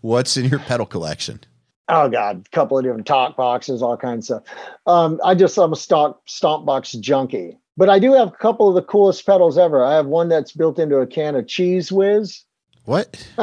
[0.03, 1.41] What's in your pedal collection?
[1.89, 5.57] Oh god a couple of different talk boxes all kinds of stuff um i just
[5.59, 9.25] i'm a stock stomp box junkie but i do have a couple of the coolest
[9.25, 12.45] pedals ever i have one that's built into a can of Cheez Whiz
[12.85, 13.29] What?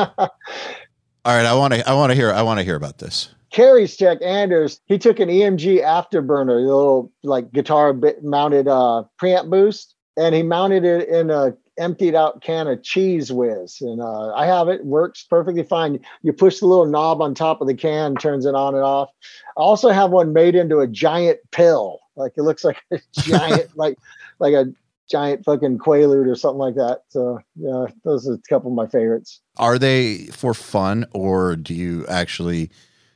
[1.26, 3.30] All right, I want to I want to hear I want to hear about this.
[3.50, 9.04] Kerry's Tech Anders, he took an EMG afterburner, the little like guitar bit mounted uh
[9.22, 13.82] preamp boost, and he mounted it in a emptied out can of Cheez Whiz.
[13.82, 16.00] And uh, I have it, works perfectly fine.
[16.22, 19.10] You push the little knob on top of the can, turns it on and off.
[19.58, 22.00] I also have one made into a giant pill.
[22.16, 23.98] Like it looks like a giant, like
[24.40, 24.74] like a
[25.10, 27.02] giant fucking quaalude or something like that.
[27.10, 29.42] So yeah, those are a couple of my favorites.
[29.58, 32.70] Are they for fun or do you actually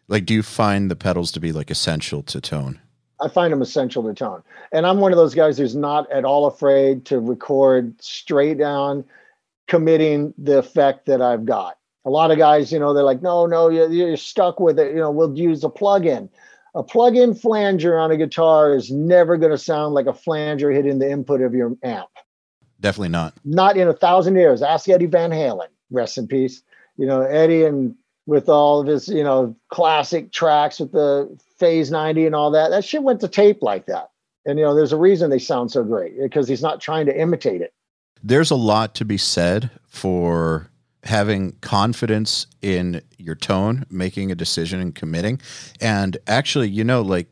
[0.08, 2.80] Like, do you find the pedals to be like essential to tone?
[3.20, 4.44] I find them essential to tone.
[4.72, 9.04] And I'm one of those guys who's not at all afraid to record straight down,
[9.68, 11.78] committing the effect that I've got.
[12.06, 14.92] A lot of guys, you know, they're like, no, no, you're, you're stuck with it.
[14.92, 16.30] You know, we'll use a plug-in.
[16.76, 21.00] A plug-in flanger on a guitar is never going to sound like a flanger hitting
[21.00, 22.10] the input of your amp.
[22.80, 23.34] Definitely not.
[23.44, 24.62] Not in a thousand years.
[24.62, 26.62] Ask Eddie Van Halen, rest in peace.
[26.98, 27.96] You know, Eddie and
[28.28, 32.70] with all of his, you know, classic tracks with the phase 90 and all that.
[32.70, 34.12] That shit went to tape like that.
[34.46, 37.20] And you know, there's a reason they sound so great because he's not trying to
[37.20, 37.74] imitate it.
[38.24, 40.70] There's a lot to be said for
[41.04, 45.40] having confidence in your tone, making a decision and committing.
[45.80, 47.28] And actually, you know, like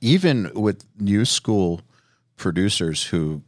[0.00, 1.80] even with new school
[2.36, 3.42] producers who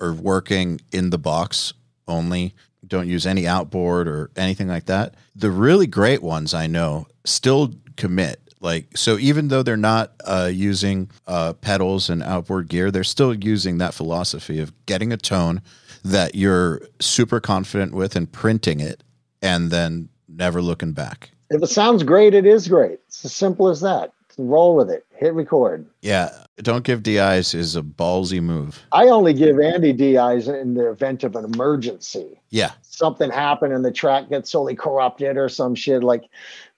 [0.00, 1.72] are working in the box
[2.06, 2.54] only,
[2.86, 7.74] don't use any outboard or anything like that, the really great ones I know still
[7.96, 13.04] commit like so even though they're not uh, using uh, pedals and outboard gear they're
[13.04, 15.60] still using that philosophy of getting a tone
[16.04, 19.02] that you're super confident with and printing it
[19.42, 21.30] and then never looking back.
[21.50, 23.00] If it sounds great it is great.
[23.06, 24.12] It's as simple as that.
[24.38, 25.06] Roll with it.
[25.16, 25.86] Hit record.
[26.02, 26.30] Yeah.
[26.58, 28.84] Don't give dis is a ballsy move.
[28.92, 32.40] I only give andy dis in the event of an emergency.
[32.50, 32.72] Yeah.
[32.82, 36.24] Something happened and the track gets totally corrupted or some shit like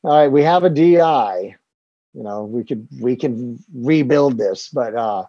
[0.04, 1.54] all right we have a di
[2.14, 5.24] you know we could we can rebuild this but uh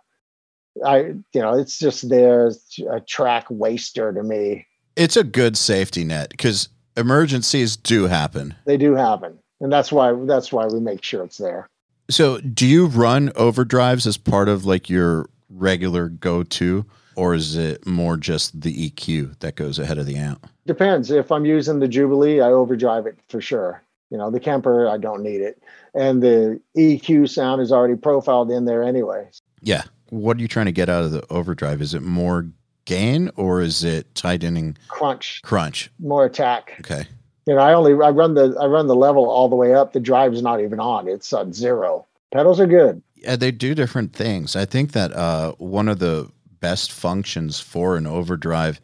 [0.85, 4.65] i you know it's just there's a track waster to me.
[4.95, 8.55] It's a good safety net because emergencies do happen.
[8.65, 11.67] They do happen and that's why that's why we make sure it's there.
[12.09, 16.85] So do you run overdrives as part of like your regular go-to
[17.15, 20.47] or is it more just the eq that goes ahead of the amp?
[20.65, 21.11] Depends.
[21.11, 24.97] If i'm using the jubilee i overdrive it for sure you know, the Kemper, I
[24.97, 25.61] don't need it.
[25.93, 29.29] And the EQ sound is already profiled in there anyway.
[29.61, 29.83] Yeah.
[30.09, 31.81] What are you trying to get out of the overdrive?
[31.81, 32.47] Is it more
[32.85, 35.41] gain or is it tightening crunch?
[35.43, 35.91] Crunch.
[35.99, 36.75] More attack.
[36.79, 37.05] Okay.
[37.45, 39.93] You know, I only I run the I run the level all the way up.
[39.93, 41.07] The drive's not even on.
[41.07, 42.05] It's on zero.
[42.31, 43.01] Pedals are good.
[43.15, 44.55] Yeah, they do different things.
[44.55, 48.79] I think that uh, one of the best functions for an overdrive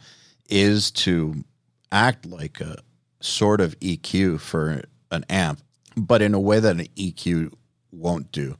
[0.49, 1.43] is to
[1.91, 2.77] act like a
[3.21, 5.61] sort of EQ for an amp,
[5.95, 7.53] but in a way that an EQ
[7.91, 8.57] won't do.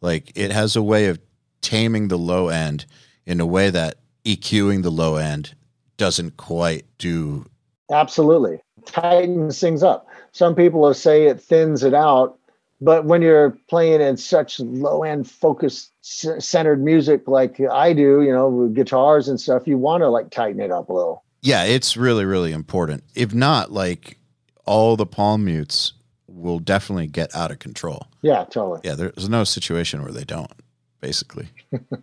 [0.00, 1.18] Like it has a way of
[1.60, 2.86] taming the low end
[3.24, 5.54] in a way that EQing the low end
[5.96, 7.46] doesn't quite do.
[7.90, 8.60] Absolutely.
[8.84, 10.06] Tightens things up.
[10.32, 12.38] Some people will say it thins it out,
[12.80, 18.32] but when you're playing in such low end focused centered music like I do, you
[18.32, 21.22] know, with guitars and stuff, you want to like tighten it up a little.
[21.42, 23.04] Yeah, it's really, really important.
[23.14, 24.18] If not, like
[24.64, 25.92] all the palm mutes
[26.26, 28.06] will definitely get out of control.
[28.22, 28.80] Yeah, totally.
[28.84, 30.52] Yeah, there's no situation where they don't,
[31.00, 31.48] basically.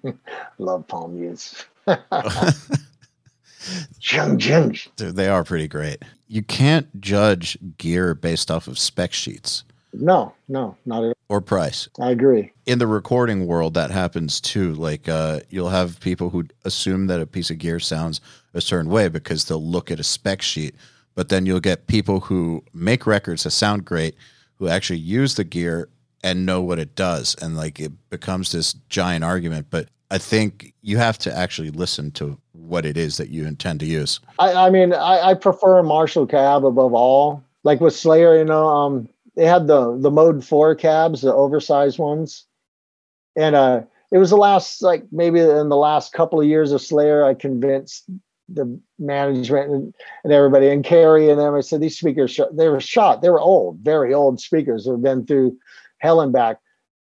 [0.57, 1.65] Love palm mutes.
[4.01, 4.75] Jung Jung.
[4.97, 6.03] They are pretty great.
[6.27, 9.63] You can't judge gear based off of spec sheets.
[9.91, 11.13] No, no, not at all.
[11.29, 11.89] Or price.
[11.99, 12.51] I agree.
[12.65, 14.73] In the recording world, that happens too.
[14.75, 18.21] Like uh, you'll have people who assume that a piece of gear sounds
[18.53, 20.75] a certain way because they'll look at a spec sheet
[21.15, 24.15] but then you'll get people who make records that sound great
[24.59, 25.89] who actually use the gear
[26.23, 27.35] and know what it does.
[27.41, 29.67] And like it becomes this giant argument.
[29.69, 33.79] But i think you have to actually listen to what it is that you intend
[33.79, 34.19] to use.
[34.39, 37.43] I, I mean I, I prefer marshall cab above all.
[37.63, 41.99] Like with slayer you know um they had the the mode four cabs the oversized
[41.99, 42.45] ones.
[43.35, 43.81] And uh
[44.11, 47.33] it was the last like maybe in the last couple of years of slayer i
[47.33, 48.09] convinced
[48.53, 49.93] the management and,
[50.23, 51.55] and everybody and Kerry and them.
[51.55, 53.21] I said these speakers they were shot.
[53.21, 55.57] They were old, very old speakers that have been through
[55.99, 56.59] hell and back.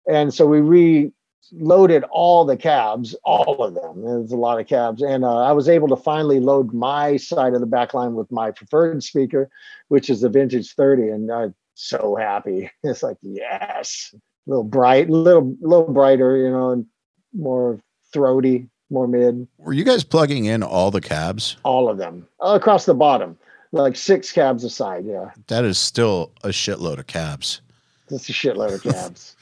[0.07, 1.11] And so we
[1.51, 4.03] reloaded all the cabs, all of them.
[4.03, 7.53] There's a lot of cabs, and uh, I was able to finally load my side
[7.53, 9.49] of the back line with my preferred speaker,
[9.87, 12.69] which is the Vintage 30, and I'm so happy.
[12.83, 16.85] It's like yes, a little bright, little little brighter, you know, and
[17.33, 17.79] more
[18.13, 19.47] throaty more mid.
[19.57, 21.57] Were you guys plugging in all the cabs?
[21.63, 23.37] All of them across the bottom,
[23.71, 25.05] like six cabs aside.
[25.05, 25.31] Yeah.
[25.47, 27.61] That is still a shitload of cabs.
[28.09, 29.35] That's a shitload of cabs.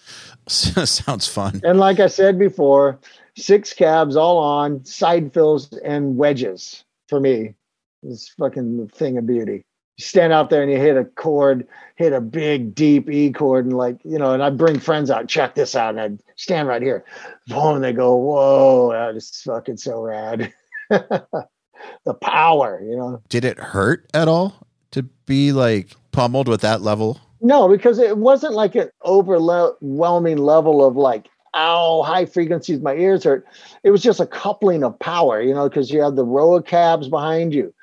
[0.48, 1.62] Sounds fun.
[1.64, 3.00] And like I said before,
[3.36, 7.56] six cabs all on, side fills and wedges for me.
[8.02, 9.64] This fucking thing of beauty
[9.98, 13.66] you stand out there and you hit a chord, hit a big deep E chord,
[13.66, 16.68] and like you know, and I bring friends out, check this out, and I stand
[16.68, 17.06] right here,
[17.48, 20.54] boom, and they go, whoa, that is fucking so rad.
[20.90, 23.22] the power, you know.
[23.30, 27.20] Did it hurt at all to be like pummeled with that level?
[27.42, 33.26] No, because it wasn't like an overwhelming level of like, ow, high frequencies, my ears
[33.26, 33.46] hurt.
[33.84, 36.66] It was just a coupling of power, you know, because you have the row of
[36.66, 37.74] cabs behind you.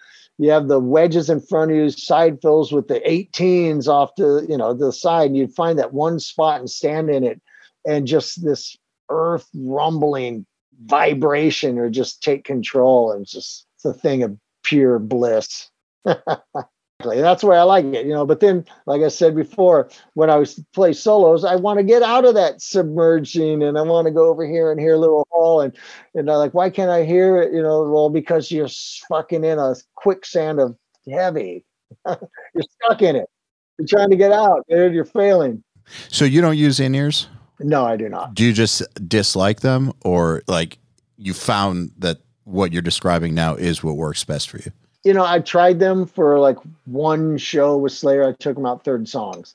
[0.41, 4.47] You have the wedges in front of you, side fills with the 18s off to,
[4.49, 5.27] you know, the side.
[5.27, 7.43] And you'd find that one spot and stand in it
[7.87, 8.75] and just this
[9.11, 10.47] earth rumbling
[10.87, 13.13] vibration or just take control.
[13.13, 15.69] And just a thing of pure bliss.
[17.03, 18.27] That's why I like it, you know.
[18.27, 22.03] But then, like I said before, when I was play solos, I want to get
[22.03, 25.27] out of that submerging, and I want to go over here and hear a little
[25.31, 25.77] hall, and
[26.15, 27.53] and I'm like, why can't I hear it?
[27.53, 28.69] You know, well, because you're
[29.09, 30.77] fucking in a quicksand of
[31.11, 31.65] heavy.
[32.07, 33.29] you're stuck in it.
[33.79, 34.95] You're trying to get out, dude.
[34.95, 35.63] You're failing.
[36.09, 37.29] So you don't use in ears?
[37.59, 38.35] No, I do not.
[38.35, 40.79] Do you just dislike them, or like
[41.17, 44.73] you found that what you're describing now is what works best for you?
[45.05, 48.29] You know, I tried them for like one show with Slayer.
[48.29, 49.55] I took them out third songs.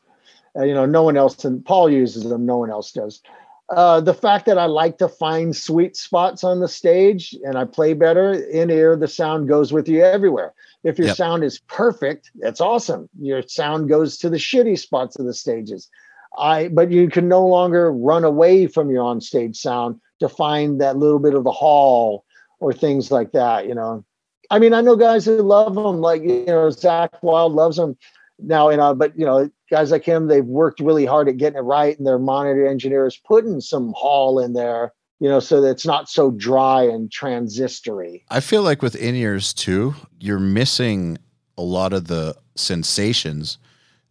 [0.57, 3.22] Uh, you know, no one else, and Paul uses them, no one else does.
[3.69, 7.65] Uh, the fact that I like to find sweet spots on the stage and I
[7.65, 10.53] play better in ear, the sound goes with you everywhere.
[10.84, 11.17] If your yep.
[11.17, 13.09] sound is perfect, that's awesome.
[13.19, 15.89] Your sound goes to the shitty spots of the stages.
[16.38, 20.80] I, but you can no longer run away from your on stage sound to find
[20.80, 22.23] that little bit of the hall
[22.59, 23.67] or things like that.
[23.67, 24.05] You know,
[24.49, 27.97] I mean, I know guys who love him, like you know, Zakk Wylde loves him
[28.39, 31.57] now, you know, but you know, guys like him, they've worked really hard at getting
[31.57, 35.72] it right, and their monitor engineers putting some hall in there, you know, so that
[35.72, 38.26] it's not so dry and transistory.
[38.30, 41.17] I feel like with in ears too, you're missing
[41.57, 43.57] a lot of the sensations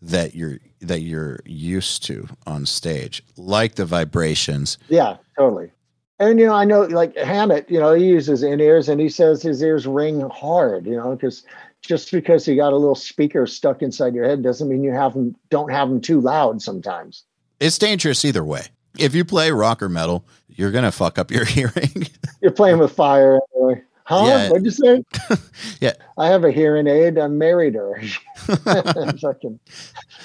[0.01, 4.79] that you're that you're used to on stage, like the vibrations.
[4.89, 5.71] Yeah, totally.
[6.25, 9.09] And you know, I know like Hammett, you know, he uses in ears and he
[9.09, 11.45] says his ears ring hard, you know, because
[11.83, 15.13] just because you got a little speaker stuck inside your head doesn't mean you have
[15.13, 17.25] them don't have them too loud sometimes.
[17.61, 18.67] It's dangerous either way.
[18.99, 22.09] If you play rock or metal, you're gonna fuck up your hearing.
[22.41, 23.39] you're playing with fire.
[24.05, 24.25] Huh?
[24.27, 24.49] Yeah.
[24.51, 25.03] What'd you say?
[25.81, 25.95] yeah.
[26.19, 27.19] I have a hearing aid.
[27.19, 28.01] I married her.
[28.37, 29.59] Fucking,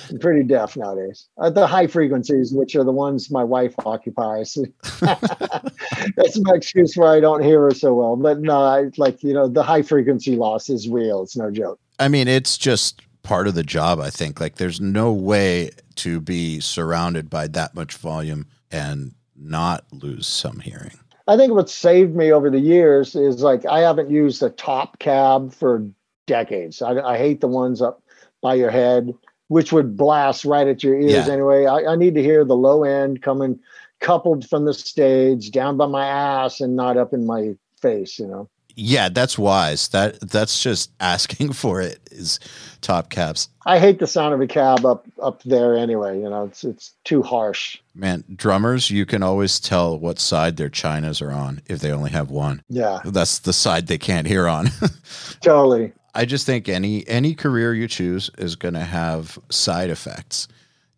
[0.10, 1.30] I'm pretty deaf nowadays.
[1.38, 4.58] Uh, the high frequencies, which are the ones my wife occupies.
[5.00, 8.18] That's my excuse why I don't hear her so well.
[8.18, 11.24] But no, I like, you know, the high frequency loss is real.
[11.24, 11.80] It's no joke.
[12.00, 14.42] I mean, it's just part of the job, I think.
[14.42, 20.60] Like, there's no way to be surrounded by that much volume and not lose some
[20.60, 21.00] hearing.
[21.30, 24.98] I think what saved me over the years is like I haven't used a top
[24.98, 25.88] cab for
[26.26, 26.82] decades.
[26.82, 28.02] I, I hate the ones up
[28.42, 29.14] by your head,
[29.48, 31.32] which would blast right at your ears yeah.
[31.32, 31.68] anyway.
[31.68, 33.60] I, I need to hear the low end coming
[34.00, 38.26] coupled from the stage down by my ass and not up in my face, you
[38.26, 38.50] know.
[38.82, 39.90] Yeah, that's wise.
[39.90, 42.40] That that's just asking for it is
[42.82, 43.50] top caps.
[43.66, 46.46] I hate the sound of a cab up up there anyway, you know.
[46.46, 47.78] It's it's too harsh.
[47.94, 52.12] Man, drummers, you can always tell what side their chinas are on if they only
[52.12, 52.64] have one.
[52.70, 53.02] Yeah.
[53.04, 54.70] That's the side they can't hear on.
[55.42, 55.92] totally.
[56.16, 60.48] I just think any any career you choose is going to have side effects.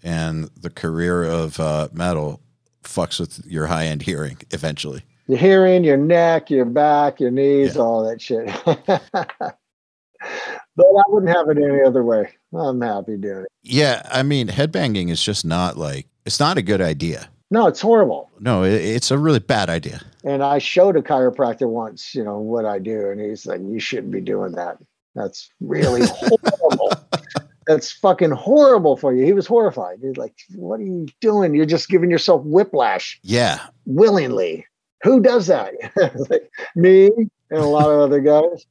[0.04, 2.42] And the career of uh, metal
[2.84, 7.76] fucks with your high end hearing eventually your hearing, your neck, your back, your knees,
[7.76, 7.82] yeah.
[7.82, 8.46] all that shit.
[8.66, 9.56] but
[10.22, 12.30] I wouldn't have it any other way.
[12.54, 13.48] I'm happy doing it.
[13.64, 17.30] Yeah, I mean, headbanging is just not like it's not a good idea.
[17.50, 18.30] No, it's horrible.
[18.40, 20.02] No, it's a really bad idea.
[20.24, 23.80] And I showed a chiropractor once, you know, what I do, and he's like, "You
[23.80, 24.80] shouldn't be doing that.
[25.16, 26.92] That's really horrible."
[27.68, 29.24] that's fucking horrible for you.
[29.24, 30.00] He was horrified.
[30.02, 31.56] He's like, "What are you doing?
[31.56, 34.66] You're just giving yourself whiplash." Yeah, willingly
[35.04, 35.74] who does that?
[36.76, 37.08] Me
[37.50, 38.66] and a lot of other guys.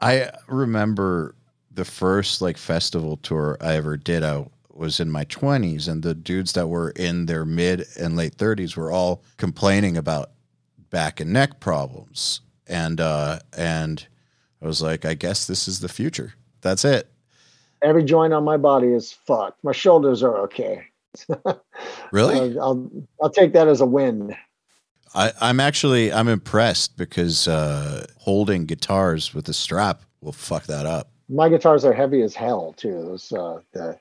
[0.00, 1.34] I remember
[1.72, 4.22] the first like festival tour I ever did.
[4.22, 8.36] I was in my 20s, and the dudes that were in their mid and late
[8.36, 10.30] 30s were all complaining about
[10.90, 12.40] back and neck problems.
[12.66, 14.06] And uh, and
[14.62, 16.34] I was like, I guess this is the future.
[16.60, 17.10] That's it.
[17.82, 19.62] Every joint on my body is fucked.
[19.62, 20.84] My shoulders are okay.
[22.12, 22.58] really?
[22.58, 22.90] I'll
[23.22, 24.36] I'll take that as a win.
[25.14, 30.86] I, I'm actually I'm impressed because uh, holding guitars with a strap will fuck that
[30.86, 31.10] up.
[31.28, 33.02] My guitars are heavy as hell too.
[33.02, 33.98] Those uh, the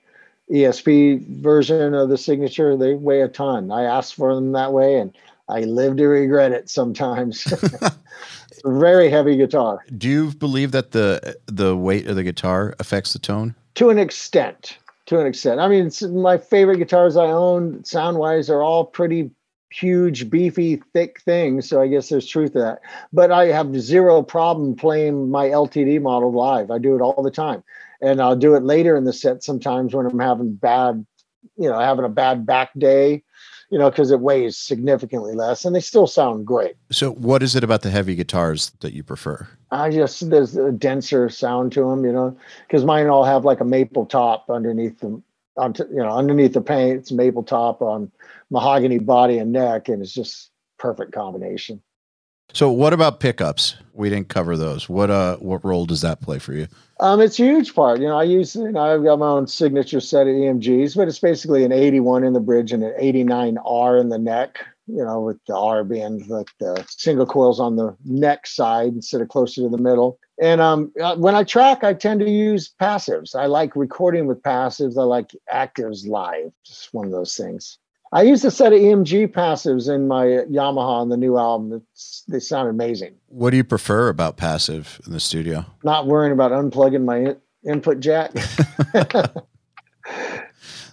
[0.51, 3.71] ESP version of the signature they weigh a ton.
[3.71, 5.15] I asked for them that way, and
[5.49, 7.43] I live to regret it sometimes.
[8.65, 9.84] very heavy guitar.
[9.97, 13.55] Do you believe that the the weight of the guitar affects the tone?
[13.75, 14.77] To an extent.
[15.07, 15.61] To an extent.
[15.61, 15.89] I mean,
[16.21, 19.31] my favorite guitars I own, sound wise, are all pretty
[19.69, 21.68] huge, beefy, thick things.
[21.68, 22.81] So I guess there's truth to that.
[23.11, 26.72] But I have zero problem playing my LTD model live.
[26.72, 27.64] I do it all the time.
[28.02, 31.06] And I'll do it later in the set sometimes when I'm having bad
[31.57, 33.23] you know, having a bad back day,
[33.69, 36.76] you know, because it weighs significantly less and they still sound great.
[36.91, 39.48] So, what is it about the heavy guitars that you prefer?
[39.72, 42.38] I just, there's a denser sound to them, you know,
[42.68, 45.23] because mine all have like a maple top underneath them.
[45.57, 48.11] On, you know, underneath the paint, it's maple top on
[48.49, 51.82] mahogany body and neck, and it's just perfect combination.
[52.53, 53.76] So, what about pickups?
[53.94, 54.88] We didn't cover those.
[54.88, 56.68] What uh, what role does that play for you?
[56.99, 57.99] Um, it's a huge part.
[57.99, 61.07] You know, I use, you know, I've got my own signature set of EMGs, but
[61.07, 65.22] it's basically an 81 in the bridge and an 89R in the neck, you know,
[65.22, 69.61] with the R being like the single coils on the neck side instead of closer
[69.61, 70.18] to the middle.
[70.41, 73.36] And um, uh, when I track, I tend to use passives.
[73.36, 74.98] I like recording with passives.
[74.98, 76.52] I like actives live.
[76.65, 77.78] Just one of those things.
[78.13, 81.84] I used a set of EMG passives in my Yamaha on the new album.
[81.91, 83.15] It's, they sound amazing.
[83.27, 85.65] What do you prefer about passive in the studio?
[85.84, 88.31] Not worrying about unplugging my in- input jack.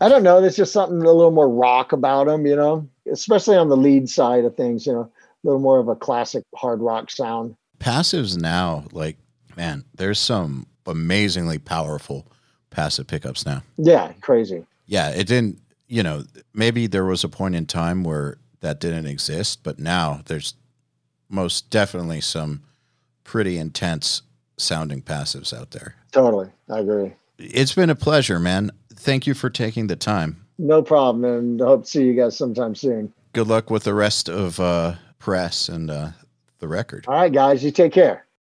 [0.01, 0.41] I don't know.
[0.41, 4.09] There's just something a little more rock about them, you know, especially on the lead
[4.09, 5.11] side of things, you know, a
[5.45, 7.55] little more of a classic hard rock sound.
[7.79, 9.19] Passives now, like,
[9.57, 12.27] man, there's some amazingly powerful
[12.71, 13.63] passive pickups now.
[13.77, 14.65] Yeah, crazy.
[14.87, 19.07] Yeah, it didn't you know, maybe there was a point in time where that didn't
[19.07, 20.55] exist, but now there's
[21.29, 22.63] most definitely some
[23.25, 24.23] pretty intense
[24.57, 25.97] sounding passives out there.
[26.13, 26.49] Totally.
[26.71, 27.13] I agree.
[27.39, 28.71] It's been a pleasure, man.
[28.95, 30.45] Thank you for taking the time.
[30.59, 31.25] No problem.
[31.25, 33.13] And I hope to see you guys sometime soon.
[33.33, 36.11] Good luck with the rest of uh, press and uh,
[36.61, 37.05] the record.
[37.09, 37.65] All right, guys.
[37.65, 38.24] You take care.